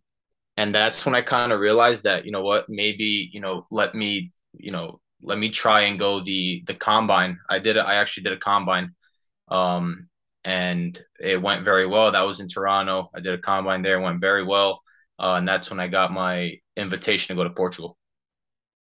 and 0.55 0.73
that's 0.73 1.05
when 1.05 1.15
I 1.15 1.21
kind 1.21 1.51
of 1.51 1.59
realized 1.59 2.05
that, 2.05 2.25
you 2.25 2.31
know 2.31 2.41
what, 2.41 2.65
maybe, 2.67 3.29
you 3.31 3.39
know, 3.39 3.67
let 3.69 3.93
me, 3.93 4.31
you 4.53 4.71
know, 4.71 4.99
let 5.21 5.37
me 5.37 5.49
try 5.49 5.81
and 5.81 5.99
go 5.99 6.23
the 6.23 6.63
the 6.67 6.73
combine. 6.73 7.39
I 7.49 7.59
did 7.59 7.77
I 7.77 7.95
actually 7.95 8.23
did 8.23 8.33
a 8.33 8.37
combine, 8.37 8.93
um, 9.47 10.09
and 10.43 10.99
it 11.19 11.41
went 11.41 11.65
very 11.65 11.87
well. 11.87 12.11
That 12.11 12.21
was 12.21 12.39
in 12.39 12.47
Toronto. 12.47 13.09
I 13.15 13.19
did 13.19 13.33
a 13.33 13.41
combine 13.41 13.81
there, 13.81 13.99
went 13.99 14.21
very 14.21 14.43
well, 14.43 14.81
uh, 15.19 15.35
and 15.37 15.47
that's 15.47 15.69
when 15.69 15.79
I 15.79 15.87
got 15.87 16.11
my 16.13 16.53
invitation 16.75 17.35
to 17.35 17.41
go 17.41 17.47
to 17.47 17.53
Portugal. 17.53 17.97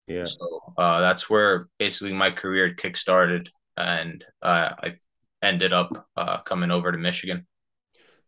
Yeah. 0.07 0.25
So 0.25 0.73
uh, 0.77 1.01
that's 1.01 1.29
where 1.29 1.67
basically 1.77 2.13
my 2.13 2.31
career 2.31 2.73
kick-started, 2.73 3.49
and 3.77 4.23
uh, 4.41 4.69
I 4.81 4.93
ended 5.41 5.73
up 5.73 6.07
uh, 6.15 6.41
coming 6.41 6.71
over 6.71 6.91
to 6.91 6.97
Michigan. 6.97 7.45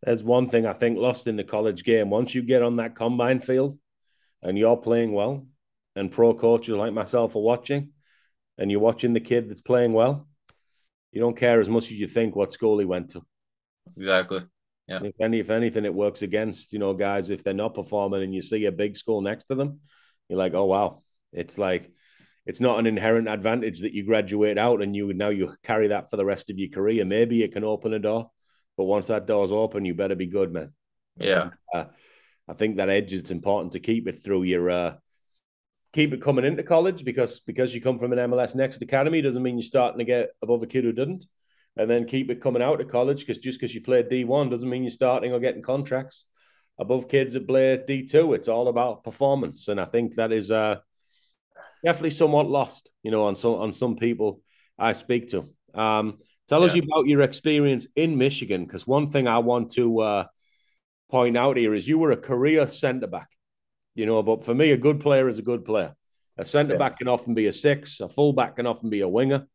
There's 0.02 0.24
one 0.24 0.50
thing 0.50 0.66
I 0.66 0.74
think 0.74 0.98
lost 0.98 1.28
in 1.28 1.38
the 1.38 1.44
college 1.44 1.84
game. 1.86 2.10
Once 2.10 2.36
you 2.36 2.42
get 2.42 2.62
on 2.62 2.76
that 2.76 2.96
combine 2.96 3.40
field, 3.40 3.78
and 4.42 4.58
you're 4.58 4.78
playing 4.78 5.14
well, 5.14 5.48
and 5.96 6.12
pro 6.12 6.34
coaches 6.34 6.76
like 6.76 6.94
myself 6.94 7.36
are 7.36 7.42
watching, 7.42 7.93
and 8.58 8.72
you're 8.72 8.80
watching 8.80 9.14
the 9.14 9.20
kid 9.20 9.50
that's 9.50 9.62
playing 9.62 9.94
well, 9.94 10.28
you 11.12 11.22
don't 11.22 11.38
care 11.38 11.60
as 11.60 11.70
much 11.70 11.86
as 11.86 11.94
you 11.94 12.08
think 12.08 12.36
what 12.36 12.52
school 12.52 12.80
he 12.80 12.86
went 12.86 13.10
to. 13.12 13.22
Exactly. 13.98 14.42
Yeah. 14.88 15.00
If 15.04 15.16
any, 15.22 15.40
if 15.40 15.50
anything, 15.50 15.86
it 15.86 15.94
works 15.94 16.22
against 16.22 16.74
you 16.74 16.80
know 16.80 16.94
guys 16.94 17.30
if 17.30 17.44
they're 17.44 17.54
not 17.54 17.76
performing 17.76 18.24
and 18.24 18.34
you 18.34 18.42
see 18.42 18.66
a 18.66 18.72
big 18.72 18.98
school 18.98 19.22
next 19.22 19.46
to 19.46 19.56
them, 19.56 19.80
you're 20.28 20.40
like, 20.40 20.54
oh 20.54 20.66
wow, 20.66 21.04
it's 21.32 21.58
like 21.58 21.92
it's 22.46 22.60
not 22.60 22.80
an 22.80 22.88
inherent 22.88 23.30
advantage 23.30 23.82
that 23.82 23.94
you 23.94 24.04
graduate 24.04 24.58
out 24.58 24.82
and 24.82 24.96
you 24.96 25.14
now 25.14 25.30
you 25.30 25.56
carry 25.64 25.88
that 25.90 26.10
for 26.10 26.18
the 26.18 26.26
rest 26.26 26.50
of 26.50 26.60
your 26.60 26.70
career. 26.70 27.06
Maybe 27.06 27.44
it 27.44 27.54
can 27.54 27.64
open 27.64 27.94
a 27.94 28.00
door, 28.00 28.30
but 28.78 28.86
once 28.86 29.08
that 29.08 29.26
door's 29.26 29.52
open, 29.52 29.86
you 29.86 29.94
better 29.94 30.16
be 30.16 30.28
good, 30.28 30.52
man. 30.52 30.74
Yeah. 31.18 31.52
Uh, 31.74 31.86
I 32.48 32.54
think 32.54 32.78
that 32.78 32.90
edge 32.90 33.14
is 33.14 33.32
important 33.32 33.74
to 33.74 33.80
keep 33.80 34.08
it 34.08 34.22
through 34.24 34.44
your 34.44 34.70
uh, 34.70 34.96
keep 35.94 36.12
it 36.12 36.22
coming 36.22 36.44
into 36.44 36.64
college 36.64 37.06
because 37.06 37.40
because 37.42 37.74
you 37.74 37.82
come 37.82 38.00
from 38.00 38.12
an 38.12 38.32
MLS 38.32 38.56
Next 38.56 38.82
Academy 38.82 39.22
doesn't 39.22 39.44
mean 39.44 39.58
you're 39.58 39.64
starting 39.64 40.00
to 40.00 40.06
get 40.06 40.32
above 40.42 40.64
a 40.64 40.68
kid 40.68 40.84
who 40.84 40.92
didn't, 40.92 41.26
and 41.78 41.90
then 41.90 42.06
keep 42.06 42.30
it 42.30 42.42
coming 42.42 42.62
out 42.62 42.82
of 42.82 42.88
college 42.88 43.20
because 43.20 43.40
just 43.40 43.60
because 43.60 43.74
you 43.74 43.82
played 43.82 44.10
D 44.10 44.24
one 44.24 44.50
doesn't 44.50 44.70
mean 44.70 44.84
you're 44.84 44.90
starting 44.90 45.32
or 45.32 45.40
getting 45.40 45.62
contracts 45.62 46.26
above 46.80 47.08
kids 47.08 47.34
that 47.36 47.48
play 47.48 47.82
D 47.86 48.06
two. 48.06 48.34
It's 48.34 48.48
all 48.48 48.68
about 48.68 49.04
performance, 49.04 49.68
and 49.68 49.80
I 49.80 49.86
think 49.86 50.16
that 50.16 50.32
is 50.32 50.52
uh, 50.52 50.80
definitely 51.86 52.10
somewhat 52.10 52.50
lost, 52.50 52.92
you 53.04 53.12
know, 53.12 53.24
on 53.24 53.36
some 53.36 53.54
on 53.54 53.72
some 53.72 53.96
people 53.96 54.42
I 54.78 54.94
speak 54.94 55.30
to. 55.30 55.46
Um, 55.76 56.18
tell 56.48 56.62
yeah. 56.62 56.68
us 56.68 56.76
about 56.76 57.08
your 57.08 57.22
experience 57.22 57.88
in 57.96 58.18
Michigan 58.18 58.66
because 58.66 58.88
one 58.88 59.08
thing 59.08 59.28
I 59.28 59.38
want 59.40 59.72
to 59.74 60.00
uh, 60.00 60.26
point 61.12 61.38
out 61.38 61.58
here 61.58 61.76
is 61.76 61.88
you 61.88 62.00
were 62.00 62.12
a 62.12 62.18
career 62.18 62.68
centre 62.68 63.08
back 63.08 63.30
you 63.96 64.06
know. 64.06 64.22
But 64.24 64.44
for 64.44 64.54
me, 64.54 64.72
a 64.72 64.78
good 64.78 65.00
player 65.00 65.28
is 65.28 65.40
a 65.40 65.44
good 65.44 65.66
player. 65.66 65.96
A 66.38 66.46
centre 66.46 66.78
back 66.78 66.98
can 66.98 67.08
often 67.08 67.34
be 67.34 67.46
a 67.46 67.54
six, 67.54 68.00
a 68.00 68.10
full 68.10 68.34
back 68.34 68.56
can 68.56 68.66
often 68.66 68.90
be 68.90 69.02
a 69.02 69.08
winger. 69.08 69.46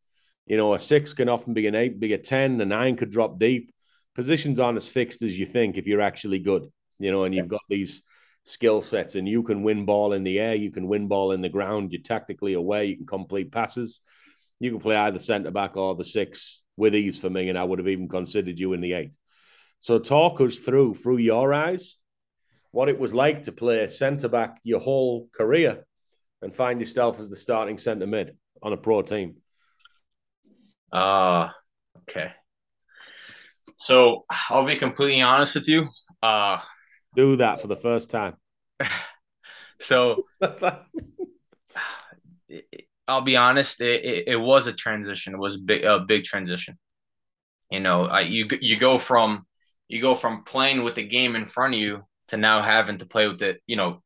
You 0.45 0.57
know, 0.57 0.73
a 0.73 0.79
six 0.79 1.13
can 1.13 1.29
often 1.29 1.53
be 1.53 1.67
an 1.67 1.75
eight, 1.75 1.99
be 1.99 2.13
a 2.13 2.17
10, 2.17 2.59
a 2.61 2.65
nine 2.65 2.95
could 2.95 3.11
drop 3.11 3.37
deep. 3.37 3.73
Positions 4.15 4.59
aren't 4.59 4.77
as 4.77 4.87
fixed 4.87 5.21
as 5.21 5.37
you 5.37 5.45
think 5.45 5.77
if 5.77 5.87
you're 5.87 6.01
actually 6.01 6.39
good, 6.39 6.67
you 6.97 7.11
know, 7.11 7.25
and 7.25 7.35
you've 7.35 7.49
got 7.49 7.61
these 7.69 8.01
skill 8.45 8.81
sets 8.81 9.15
and 9.15 9.27
you 9.27 9.43
can 9.43 9.61
win 9.61 9.85
ball 9.85 10.13
in 10.13 10.23
the 10.23 10.39
air, 10.39 10.55
you 10.55 10.71
can 10.71 10.87
win 10.87 11.07
ball 11.07 11.33
in 11.33 11.41
the 11.41 11.49
ground, 11.49 11.91
you're 11.91 12.01
tactically 12.01 12.53
aware, 12.53 12.83
you 12.83 12.97
can 12.97 13.05
complete 13.05 13.51
passes. 13.51 14.01
You 14.59 14.71
can 14.71 14.79
play 14.79 14.95
either 14.95 15.19
centre 15.19 15.51
back 15.51 15.77
or 15.77 15.95
the 15.95 16.03
six 16.03 16.61
with 16.75 16.95
ease 16.95 17.19
for 17.19 17.29
me, 17.29 17.49
and 17.49 17.57
I 17.57 17.63
would 17.63 17.79
have 17.79 17.87
even 17.87 18.09
considered 18.09 18.59
you 18.59 18.73
in 18.73 18.81
the 18.81 18.93
eight. 18.93 19.15
So 19.79 19.99
talk 19.99 20.41
us 20.41 20.59
through, 20.59 20.95
through 20.95 21.17
your 21.17 21.53
eyes, 21.53 21.95
what 22.71 22.89
it 22.89 22.99
was 22.99 23.13
like 23.13 23.43
to 23.43 23.51
play 23.51 23.85
centre 23.87 24.29
back 24.29 24.59
your 24.63 24.79
whole 24.79 25.27
career 25.35 25.85
and 26.41 26.53
find 26.53 26.79
yourself 26.79 27.19
as 27.19 27.29
the 27.29 27.35
starting 27.35 27.77
centre 27.77 28.07
mid 28.07 28.37
on 28.61 28.73
a 28.73 28.77
pro 28.77 29.01
team. 29.01 29.35
Uh 30.91 31.49
okay. 32.01 32.31
So 33.77 34.25
I'll 34.49 34.65
be 34.65 34.75
completely 34.75 35.21
honest 35.21 35.55
with 35.55 35.67
you. 35.67 35.89
Uh 36.21 36.59
do 37.15 37.37
that 37.37 37.61
for 37.61 37.67
the 37.67 37.75
first 37.75 38.09
time. 38.09 38.35
so 39.79 40.25
I'll 43.07 43.21
be 43.21 43.37
honest, 43.37 43.81
it, 43.81 44.05
it, 44.05 44.27
it, 44.27 44.35
was 44.35 44.67
a 44.67 44.73
transition. 44.73 45.33
It 45.33 45.39
was 45.39 45.55
a 45.55 45.59
big, 45.59 45.83
a 45.83 45.99
big 45.99 46.25
transition. 46.25 46.77
You 47.71 47.79
know, 47.79 48.05
I, 48.05 48.21
you 48.21 48.47
you 48.61 48.77
go 48.77 48.99
from 48.99 49.45
you 49.87 49.99
go 50.01 50.13
from 50.13 50.43
playing 50.43 50.83
with 50.83 50.95
the 50.95 51.03
game 51.03 51.35
in 51.35 51.45
front 51.45 51.73
of 51.73 51.79
you 51.79 52.03
to 52.29 52.37
now 52.37 52.61
having 52.61 52.97
to 52.97 53.05
play 53.05 53.27
with 53.27 53.41
it, 53.41 53.61
you 53.67 53.75
know, 53.75 54.01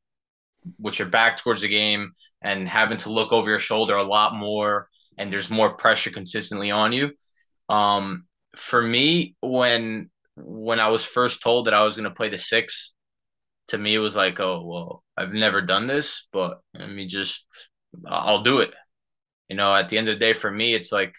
with 0.79 0.99
your 0.99 1.07
back 1.07 1.37
towards 1.37 1.61
the 1.61 1.67
game 1.67 2.11
and 2.41 2.67
having 2.67 2.97
to 2.97 3.11
look 3.11 3.31
over 3.31 3.49
your 3.49 3.59
shoulder 3.59 3.95
a 3.95 4.03
lot 4.03 4.35
more 4.35 4.87
and 5.17 5.31
there's 5.31 5.49
more 5.49 5.75
pressure 5.75 6.09
consistently 6.09 6.71
on 6.71 6.93
you. 6.93 7.11
Um, 7.69 8.25
for 8.55 8.81
me, 8.81 9.35
when 9.41 10.09
when 10.35 10.79
I 10.79 10.89
was 10.89 11.03
first 11.03 11.41
told 11.41 11.67
that 11.67 11.73
I 11.73 11.83
was 11.83 11.95
going 11.95 12.09
to 12.09 12.15
play 12.15 12.29
the 12.29 12.37
six, 12.37 12.93
to 13.67 13.77
me 13.77 13.93
it 13.93 13.99
was 13.99 14.15
like, 14.15 14.39
oh 14.39 14.63
well, 14.65 15.03
I've 15.15 15.33
never 15.33 15.61
done 15.61 15.85
this, 15.85 16.27
but 16.33 16.59
let 16.73 16.89
me 16.89 17.07
just, 17.07 17.45
I'll 18.07 18.41
do 18.41 18.59
it. 18.59 18.71
You 19.49 19.55
know, 19.57 19.75
at 19.75 19.89
the 19.89 19.97
end 19.97 20.09
of 20.09 20.15
the 20.15 20.19
day, 20.19 20.33
for 20.33 20.49
me, 20.49 20.73
it's 20.73 20.91
like, 20.91 21.13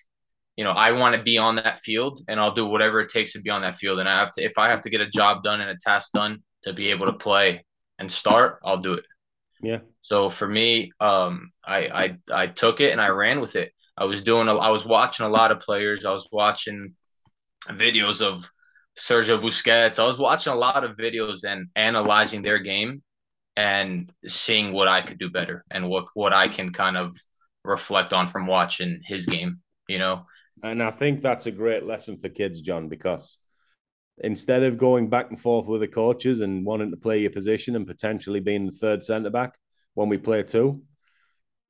you 0.56 0.64
know, 0.64 0.70
I 0.70 0.92
want 0.92 1.14
to 1.14 1.22
be 1.22 1.38
on 1.38 1.56
that 1.56 1.80
field, 1.80 2.20
and 2.26 2.40
I'll 2.40 2.54
do 2.54 2.66
whatever 2.66 3.00
it 3.00 3.10
takes 3.10 3.32
to 3.32 3.40
be 3.40 3.50
on 3.50 3.62
that 3.62 3.76
field. 3.76 3.98
And 3.98 4.08
I 4.08 4.18
have 4.18 4.32
to, 4.32 4.42
if 4.42 4.58
I 4.58 4.68
have 4.68 4.80
to 4.82 4.90
get 4.90 5.00
a 5.00 5.08
job 5.08 5.42
done 5.44 5.60
and 5.60 5.70
a 5.70 5.76
task 5.76 6.12
done 6.12 6.42
to 6.64 6.72
be 6.72 6.90
able 6.90 7.06
to 7.06 7.12
play 7.12 7.64
and 7.98 8.10
start, 8.10 8.58
I'll 8.64 8.78
do 8.78 8.94
it. 8.94 9.04
Yeah. 9.62 9.78
So 10.02 10.28
for 10.28 10.46
me, 10.46 10.92
um, 11.00 11.50
I 11.64 11.78
I 11.86 12.18
I 12.42 12.46
took 12.48 12.80
it 12.80 12.92
and 12.92 13.00
I 13.00 13.08
ran 13.08 13.40
with 13.40 13.56
it. 13.56 13.72
I 13.96 14.04
was 14.04 14.22
doing, 14.22 14.48
a, 14.48 14.56
I 14.56 14.70
was 14.70 14.84
watching 14.84 15.24
a 15.24 15.28
lot 15.28 15.52
of 15.52 15.60
players. 15.60 16.04
I 16.04 16.10
was 16.10 16.28
watching 16.32 16.90
videos 17.70 18.20
of 18.20 18.44
Sergio 18.98 19.40
Busquets. 19.40 19.98
I 19.98 20.06
was 20.06 20.18
watching 20.18 20.52
a 20.52 20.56
lot 20.56 20.84
of 20.84 20.96
videos 20.96 21.44
and 21.44 21.68
analyzing 21.76 22.42
their 22.42 22.58
game 22.58 23.02
and 23.56 24.12
seeing 24.26 24.72
what 24.72 24.88
I 24.88 25.02
could 25.02 25.18
do 25.18 25.30
better 25.30 25.64
and 25.70 25.88
what 25.88 26.06
what 26.14 26.32
I 26.32 26.48
can 26.48 26.72
kind 26.72 26.96
of 26.96 27.14
reflect 27.64 28.12
on 28.12 28.26
from 28.26 28.46
watching 28.46 29.00
his 29.04 29.26
game, 29.26 29.60
you 29.88 29.98
know. 29.98 30.26
And 30.62 30.82
I 30.82 30.90
think 30.90 31.22
that's 31.22 31.46
a 31.46 31.50
great 31.50 31.84
lesson 31.84 32.18
for 32.18 32.28
kids, 32.28 32.60
John, 32.60 32.88
because 32.88 33.38
instead 34.18 34.62
of 34.62 34.78
going 34.78 35.08
back 35.08 35.30
and 35.30 35.40
forth 35.40 35.66
with 35.66 35.80
the 35.80 35.88
coaches 35.88 36.40
and 36.40 36.64
wanting 36.64 36.90
to 36.90 36.96
play 36.96 37.20
your 37.20 37.30
position 37.30 37.76
and 37.76 37.86
potentially 37.86 38.40
being 38.40 38.66
the 38.66 38.72
third 38.72 39.02
centre 39.02 39.30
back 39.30 39.58
when 39.94 40.08
we 40.08 40.18
play 40.18 40.42
two, 40.42 40.82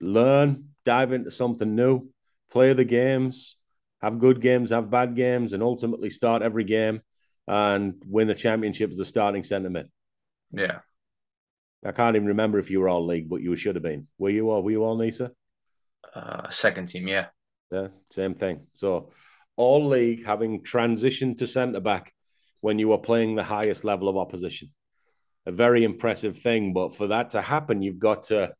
learn, 0.00 0.68
dive 0.84 1.12
into 1.12 1.30
something 1.30 1.74
new, 1.74 2.08
play 2.50 2.72
the 2.72 2.84
games, 2.84 3.56
have 4.02 4.18
good 4.18 4.40
games, 4.40 4.70
have 4.70 4.90
bad 4.90 5.14
games, 5.14 5.52
and 5.52 5.62
ultimately 5.62 6.10
start 6.10 6.42
every 6.42 6.64
game 6.64 7.00
and 7.46 8.02
win 8.06 8.28
the 8.28 8.34
championship 8.34 8.90
as 8.90 8.98
a 8.98 9.04
starting 9.04 9.44
centre 9.44 9.70
mid. 9.70 9.88
Yeah. 10.52 10.80
I 11.84 11.92
can't 11.92 12.16
even 12.16 12.28
remember 12.28 12.58
if 12.58 12.70
you 12.70 12.80
were 12.80 12.88
all 12.88 13.04
league, 13.04 13.28
but 13.28 13.42
you 13.42 13.56
should 13.56 13.76
have 13.76 13.82
been. 13.82 14.06
Were 14.16 14.30
you 14.30 14.50
all? 14.50 14.62
Were 14.62 14.70
you 14.70 14.84
all 14.84 14.96
Nisa? 14.96 15.32
Uh, 16.14 16.48
second 16.48 16.88
team, 16.88 17.08
yeah. 17.08 17.26
Yeah, 17.70 17.88
same 18.10 18.34
thing. 18.34 18.66
So, 18.72 19.10
all 19.56 19.86
league 19.86 20.24
having 20.24 20.62
transitioned 20.62 21.38
to 21.38 21.46
centre 21.46 21.80
back 21.80 22.13
when 22.64 22.78
you 22.78 22.88
were 22.88 22.96
playing 22.96 23.34
the 23.34 23.44
highest 23.44 23.84
level 23.84 24.08
of 24.08 24.16
opposition. 24.16 24.70
A 25.44 25.52
very 25.52 25.84
impressive 25.84 26.38
thing, 26.38 26.72
but 26.72 26.96
for 26.96 27.08
that 27.08 27.28
to 27.30 27.42
happen, 27.42 27.82
you've 27.82 27.98
got 27.98 28.22
to 28.24 28.54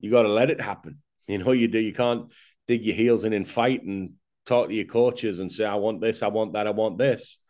you 0.00 0.10
got 0.10 0.22
to 0.22 0.28
let 0.40 0.50
it 0.50 0.60
happen. 0.60 0.98
You 1.26 1.38
know, 1.38 1.52
you 1.52 1.68
do. 1.68 1.78
You 1.78 1.94
can't 1.94 2.30
dig 2.66 2.84
your 2.84 2.94
heels 2.94 3.24
in 3.24 3.32
and 3.32 3.48
fight 3.48 3.82
and 3.82 4.14
talk 4.44 4.68
to 4.68 4.74
your 4.74 4.84
coaches 4.84 5.38
and 5.38 5.50
say, 5.50 5.64
"I 5.64 5.76
want 5.76 6.02
this, 6.02 6.22
I 6.22 6.26
want 6.26 6.52
that, 6.52 6.66
I 6.66 6.70
want 6.70 6.98
this." 6.98 7.40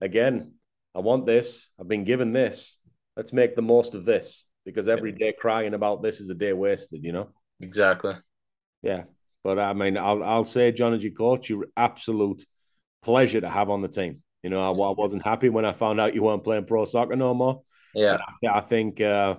Again, 0.00 0.52
I 0.94 1.00
want 1.00 1.26
this. 1.26 1.70
I've 1.80 1.88
been 1.88 2.04
given 2.04 2.32
this. 2.32 2.78
Let's 3.16 3.32
make 3.32 3.56
the 3.56 3.68
most 3.74 3.96
of 3.96 4.04
this 4.04 4.44
because 4.64 4.86
every 4.86 5.10
day 5.10 5.32
crying 5.36 5.74
about 5.74 6.00
this 6.00 6.20
is 6.20 6.30
a 6.30 6.34
day 6.34 6.52
wasted. 6.52 7.02
You 7.02 7.12
know. 7.12 7.28
Exactly. 7.58 8.14
Yeah, 8.82 9.04
but 9.42 9.58
I 9.58 9.72
mean, 9.72 9.96
I'll 9.96 10.22
I'll 10.22 10.44
say, 10.44 10.70
John, 10.70 10.94
as 10.94 11.02
your 11.02 11.12
coach, 11.12 11.48
you're 11.48 11.66
absolute 11.76 12.44
pleasure 13.02 13.40
to 13.40 13.48
have 13.48 13.70
on 13.70 13.82
the 13.82 13.88
team. 13.88 14.22
You 14.44 14.50
know, 14.50 14.60
I, 14.60 14.68
I 14.68 14.92
wasn't 14.92 15.24
happy 15.24 15.48
when 15.48 15.64
I 15.64 15.72
found 15.72 15.98
out 15.98 16.14
you 16.14 16.22
weren't 16.22 16.44
playing 16.44 16.66
pro 16.66 16.84
soccer 16.84 17.16
no 17.16 17.32
more. 17.32 17.62
Yeah, 17.94 18.18
I, 18.44 18.58
I, 18.58 18.60
think 18.60 19.00
uh, 19.00 19.36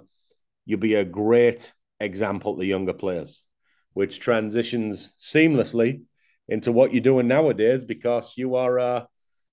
you'll 0.65 0.79
be 0.79 0.95
a 0.95 1.05
great 1.05 1.71
example 1.99 2.57
to 2.57 2.65
younger 2.65 2.93
players, 2.93 3.45
which 3.93 4.19
transitions 4.19 5.15
seamlessly 5.21 6.01
into 6.47 6.71
what 6.71 6.91
you're 6.91 7.03
doing 7.03 7.27
nowadays 7.27 7.85
because 7.85 8.33
you 8.35 8.55
are 8.55 8.79
uh, 8.79 9.05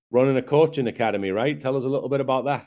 running 0.09 0.37
a 0.37 0.41
coaching 0.41 0.87
academy, 0.87 1.29
right? 1.29 1.59
Tell 1.59 1.77
us 1.77 1.83
a 1.83 1.89
little 1.89 2.09
bit 2.09 2.21
about 2.21 2.45
that. 2.45 2.65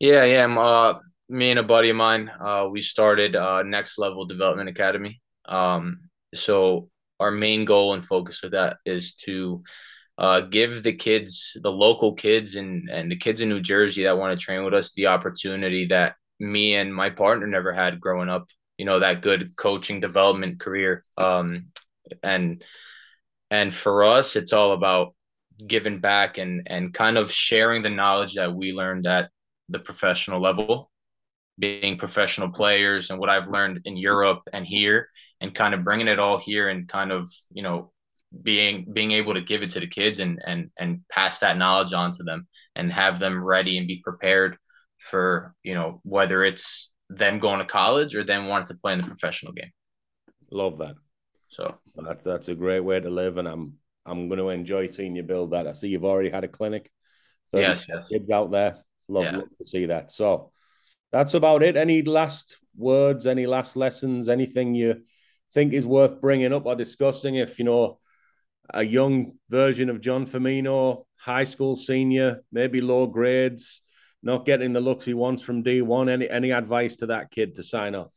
Yeah, 0.00 0.24
yeah. 0.24 0.46
Uh, 0.58 0.98
me 1.28 1.50
and 1.50 1.60
a 1.60 1.62
buddy 1.62 1.90
of 1.90 1.96
mine, 1.96 2.32
uh, 2.40 2.66
we 2.68 2.80
started 2.80 3.36
uh, 3.36 3.62
Next 3.62 3.96
Level 3.96 4.26
Development 4.26 4.68
Academy. 4.68 5.20
Um, 5.44 6.08
so 6.34 6.90
our 7.20 7.30
main 7.30 7.64
goal 7.64 7.94
and 7.94 8.04
focus 8.04 8.42
with 8.42 8.52
that 8.52 8.78
is 8.84 9.14
to 9.14 9.62
uh, 10.18 10.40
give 10.40 10.82
the 10.82 10.92
kids, 10.92 11.56
the 11.62 11.70
local 11.70 12.12
kids, 12.14 12.56
and 12.56 12.90
and 12.90 13.10
the 13.10 13.16
kids 13.16 13.40
in 13.40 13.48
New 13.48 13.60
Jersey 13.60 14.02
that 14.02 14.18
want 14.18 14.38
to 14.38 14.44
train 14.44 14.64
with 14.64 14.74
us 14.74 14.92
the 14.92 15.06
opportunity 15.06 15.86
that 15.86 16.14
me 16.40 16.74
and 16.74 16.94
my 16.94 17.10
partner 17.10 17.46
never 17.46 17.72
had 17.72 18.00
growing 18.00 18.28
up. 18.28 18.46
You 18.78 18.84
know 18.84 18.98
that 18.98 19.22
good 19.22 19.56
coaching 19.56 20.00
development 20.00 20.58
career. 20.58 21.04
Um, 21.16 21.68
and 22.22 22.64
and 23.50 23.72
for 23.72 24.02
us, 24.02 24.34
it's 24.34 24.52
all 24.52 24.72
about 24.72 25.14
giving 25.64 26.00
back 26.00 26.36
and 26.38 26.62
and 26.66 26.92
kind 26.92 27.16
of 27.16 27.30
sharing 27.30 27.82
the 27.82 27.90
knowledge 27.90 28.34
that 28.34 28.52
we 28.52 28.72
learned 28.72 29.06
at 29.06 29.30
the 29.68 29.78
professional 29.78 30.40
level, 30.40 30.90
being 31.60 31.96
professional 31.96 32.50
players, 32.50 33.10
and 33.10 33.20
what 33.20 33.30
I've 33.30 33.48
learned 33.48 33.82
in 33.84 33.96
Europe 33.96 34.42
and 34.52 34.66
here, 34.66 35.10
and 35.40 35.54
kind 35.54 35.74
of 35.74 35.84
bringing 35.84 36.08
it 36.08 36.18
all 36.18 36.38
here 36.38 36.68
and 36.68 36.88
kind 36.88 37.12
of 37.12 37.30
you 37.52 37.62
know 37.62 37.92
being 38.42 38.86
being 38.92 39.12
able 39.12 39.34
to 39.34 39.40
give 39.40 39.62
it 39.62 39.70
to 39.70 39.80
the 39.80 39.86
kids 39.86 40.18
and 40.18 40.40
and 40.46 40.70
and 40.78 41.00
pass 41.10 41.40
that 41.40 41.56
knowledge 41.56 41.92
on 41.92 42.12
to 42.12 42.22
them 42.22 42.46
and 42.76 42.92
have 42.92 43.18
them 43.18 43.44
ready 43.44 43.78
and 43.78 43.86
be 43.86 44.00
prepared 44.04 44.56
for 44.98 45.54
you 45.62 45.74
know 45.74 46.00
whether 46.04 46.44
it's 46.44 46.90
them 47.08 47.38
going 47.38 47.58
to 47.58 47.64
college 47.64 48.14
or 48.14 48.24
them 48.24 48.46
wanting 48.48 48.66
to 48.68 48.74
play 48.74 48.92
in 48.92 49.00
the 49.00 49.06
professional 49.06 49.52
game. 49.52 49.70
Love 50.50 50.78
that. 50.78 50.94
So 51.48 51.78
that's 51.96 52.24
that's 52.24 52.48
a 52.48 52.54
great 52.54 52.80
way 52.80 53.00
to 53.00 53.10
live, 53.10 53.38
and 53.38 53.48
I'm 53.48 53.74
I'm 54.04 54.28
going 54.28 54.38
to 54.38 54.50
enjoy 54.50 54.88
seeing 54.88 55.16
you 55.16 55.22
build 55.22 55.52
that. 55.52 55.66
I 55.66 55.72
see 55.72 55.88
you've 55.88 56.04
already 56.04 56.30
had 56.30 56.44
a 56.44 56.48
clinic. 56.48 56.90
Yes, 57.52 57.86
yes. 57.88 58.08
Kids 58.08 58.30
out 58.30 58.50
there, 58.50 58.84
love, 59.08 59.24
yeah. 59.24 59.36
love 59.38 59.56
to 59.56 59.64
see 59.64 59.86
that. 59.86 60.12
So 60.12 60.52
that's 61.12 61.32
about 61.32 61.62
it. 61.62 61.76
Any 61.76 62.02
last 62.02 62.56
words? 62.76 63.26
Any 63.26 63.46
last 63.46 63.76
lessons? 63.76 64.28
Anything 64.28 64.74
you 64.74 65.02
think 65.54 65.72
is 65.72 65.86
worth 65.86 66.20
bringing 66.20 66.52
up 66.52 66.66
or 66.66 66.76
discussing? 66.76 67.36
If 67.36 67.58
you 67.58 67.64
know 67.64 67.98
a 68.72 68.82
young 68.82 69.32
version 69.48 69.90
of 69.90 70.00
John 70.00 70.26
Firmino, 70.26 71.04
high 71.16 71.44
school 71.44 71.76
senior, 71.76 72.42
maybe 72.52 72.80
low 72.80 73.06
grades, 73.06 73.82
not 74.22 74.44
getting 74.44 74.72
the 74.72 74.80
looks 74.80 75.04
he 75.04 75.14
wants 75.14 75.42
from 75.42 75.62
D1. 75.62 76.10
Any 76.10 76.28
any 76.28 76.50
advice 76.50 76.96
to 76.98 77.06
that 77.06 77.30
kid 77.30 77.54
to 77.54 77.62
sign 77.62 77.94
off? 77.94 78.12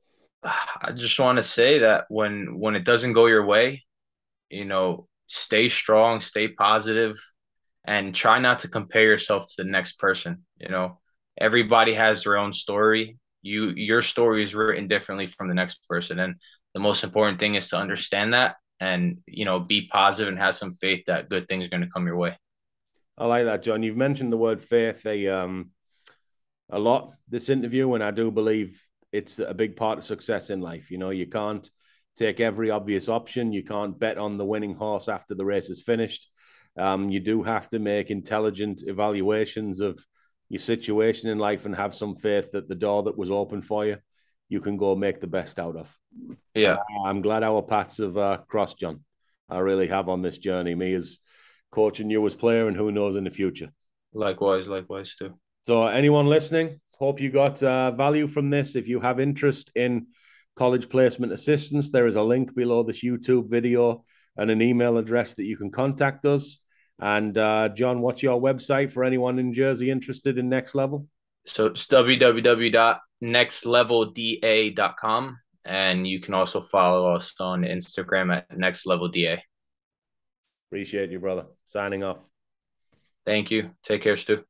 I 0.42 0.92
just 0.92 1.18
want 1.18 1.36
to 1.36 1.42
say 1.42 1.80
that 1.80 2.04
when 2.08 2.58
when 2.58 2.74
it 2.74 2.84
doesn't 2.84 3.12
go 3.12 3.26
your 3.26 3.44
way, 3.44 3.84
you 4.50 4.64
know, 4.64 5.08
stay 5.26 5.68
strong, 5.68 6.20
stay 6.20 6.48
positive, 6.48 7.18
and 7.84 8.14
try 8.14 8.38
not 8.38 8.60
to 8.60 8.68
compare 8.68 9.04
yourself 9.04 9.46
to 9.46 9.64
the 9.64 9.70
next 9.70 9.98
person. 9.98 10.44
You 10.58 10.68
know, 10.68 11.00
everybody 11.40 11.94
has 11.94 12.22
their 12.22 12.36
own 12.36 12.52
story. 12.52 13.18
You 13.42 13.70
your 13.70 14.02
story 14.02 14.42
is 14.42 14.54
written 14.54 14.88
differently 14.88 15.26
from 15.26 15.48
the 15.48 15.54
next 15.54 15.80
person, 15.88 16.18
and 16.18 16.34
the 16.74 16.80
most 16.80 17.04
important 17.04 17.40
thing 17.40 17.54
is 17.54 17.68
to 17.70 17.76
understand 17.76 18.34
that 18.34 18.56
and 18.80 19.18
you 19.26 19.44
know 19.44 19.58
be 19.60 19.88
positive 19.88 20.28
and 20.28 20.38
have 20.38 20.54
some 20.54 20.74
faith 20.74 21.04
that 21.06 21.28
good 21.28 21.46
things 21.46 21.66
are 21.66 21.70
going 21.70 21.82
to 21.82 21.90
come 21.90 22.06
your 22.06 22.16
way. 22.16 22.36
I 23.16 23.26
like 23.26 23.46
that, 23.46 23.62
John. 23.62 23.82
You've 23.82 23.96
mentioned 23.96 24.32
the 24.32 24.36
word 24.36 24.60
faith 24.60 25.04
a 25.06 25.28
um 25.28 25.70
a 26.70 26.78
lot 26.78 27.12
this 27.28 27.48
interview, 27.48 27.94
and 27.94 28.04
I 28.04 28.10
do 28.10 28.30
believe 28.30 28.80
it's 29.12 29.38
a 29.38 29.54
big 29.54 29.76
part 29.76 29.98
of 29.98 30.04
success 30.04 30.50
in 30.50 30.60
life. 30.60 30.90
You 30.90 30.98
know, 30.98 31.10
you 31.10 31.26
can't 31.26 31.68
take 32.16 32.40
every 32.40 32.70
obvious 32.70 33.08
option. 33.08 33.52
You 33.52 33.64
can't 33.64 33.98
bet 33.98 34.18
on 34.18 34.36
the 34.36 34.44
winning 34.44 34.74
horse 34.74 35.08
after 35.08 35.34
the 35.34 35.44
race 35.44 35.70
is 35.70 35.82
finished. 35.82 36.28
Um, 36.78 37.10
you 37.10 37.20
do 37.20 37.42
have 37.42 37.68
to 37.70 37.78
make 37.78 38.10
intelligent 38.10 38.82
evaluations 38.86 39.80
of 39.80 39.98
your 40.48 40.60
situation 40.60 41.30
in 41.30 41.38
life 41.38 41.66
and 41.66 41.74
have 41.74 41.94
some 41.94 42.14
faith 42.14 42.52
that 42.52 42.68
the 42.68 42.74
door 42.74 43.04
that 43.04 43.18
was 43.18 43.30
open 43.30 43.62
for 43.62 43.86
you, 43.86 43.96
you 44.48 44.60
can 44.60 44.76
go 44.76 44.94
make 44.94 45.20
the 45.20 45.26
best 45.26 45.58
out 45.58 45.76
of. 45.76 45.94
Yeah. 46.54 46.76
Uh, 46.76 47.02
I'm 47.04 47.22
glad 47.22 47.42
our 47.42 47.62
paths 47.62 47.98
have 47.98 48.16
uh, 48.16 48.38
crossed, 48.48 48.78
John. 48.78 49.04
I 49.48 49.58
really 49.58 49.88
have 49.88 50.08
on 50.08 50.22
this 50.22 50.38
journey. 50.38 50.74
Me 50.74 50.94
as 50.94 51.18
coach 51.70 52.00
and 52.00 52.10
you 52.10 52.24
as 52.26 52.34
player, 52.34 52.68
and 52.68 52.76
who 52.76 52.92
knows 52.92 53.16
in 53.16 53.24
the 53.24 53.30
future. 53.30 53.70
Likewise, 54.12 54.68
likewise 54.68 55.16
too. 55.16 55.38
So, 55.66 55.86
anyone 55.86 56.26
listening, 56.26 56.80
hope 56.98 57.20
you 57.20 57.30
got 57.30 57.62
uh, 57.62 57.90
value 57.92 58.26
from 58.26 58.50
this. 58.50 58.74
If 58.74 58.88
you 58.88 59.00
have 59.00 59.20
interest 59.20 59.70
in 59.74 60.08
college 60.56 60.88
placement 60.88 61.32
assistance, 61.32 61.90
there 61.90 62.06
is 62.06 62.16
a 62.16 62.22
link 62.22 62.54
below 62.54 62.82
this 62.82 63.02
YouTube 63.02 63.48
video 63.48 64.04
and 64.36 64.50
an 64.50 64.62
email 64.62 64.98
address 64.98 65.34
that 65.34 65.44
you 65.44 65.56
can 65.56 65.70
contact 65.70 66.24
us. 66.24 66.58
And 67.00 67.36
uh, 67.38 67.68
John, 67.70 68.00
what's 68.00 68.22
your 68.22 68.40
website 68.40 68.90
for 68.90 69.04
anyone 69.04 69.38
in 69.38 69.52
Jersey 69.52 69.90
interested 69.90 70.38
in 70.38 70.48
Next 70.48 70.74
Level? 70.74 71.06
So 71.46 71.66
it's 71.66 71.86
www.nextlevelda.com. 73.22 75.38
And 75.64 76.06
you 76.06 76.20
can 76.20 76.34
also 76.34 76.60
follow 76.60 77.14
us 77.14 77.34
on 77.40 77.62
Instagram 77.62 78.32
at 78.34 78.46
Next 78.56 78.86
Level 78.86 79.08
DA. 79.08 79.42
Appreciate 80.68 81.10
you, 81.10 81.18
brother. 81.18 81.46
Signing 81.68 82.04
off. 82.04 82.24
Thank 83.26 83.50
you. 83.50 83.70
Take 83.82 84.02
care, 84.02 84.16
Stu. 84.16 84.44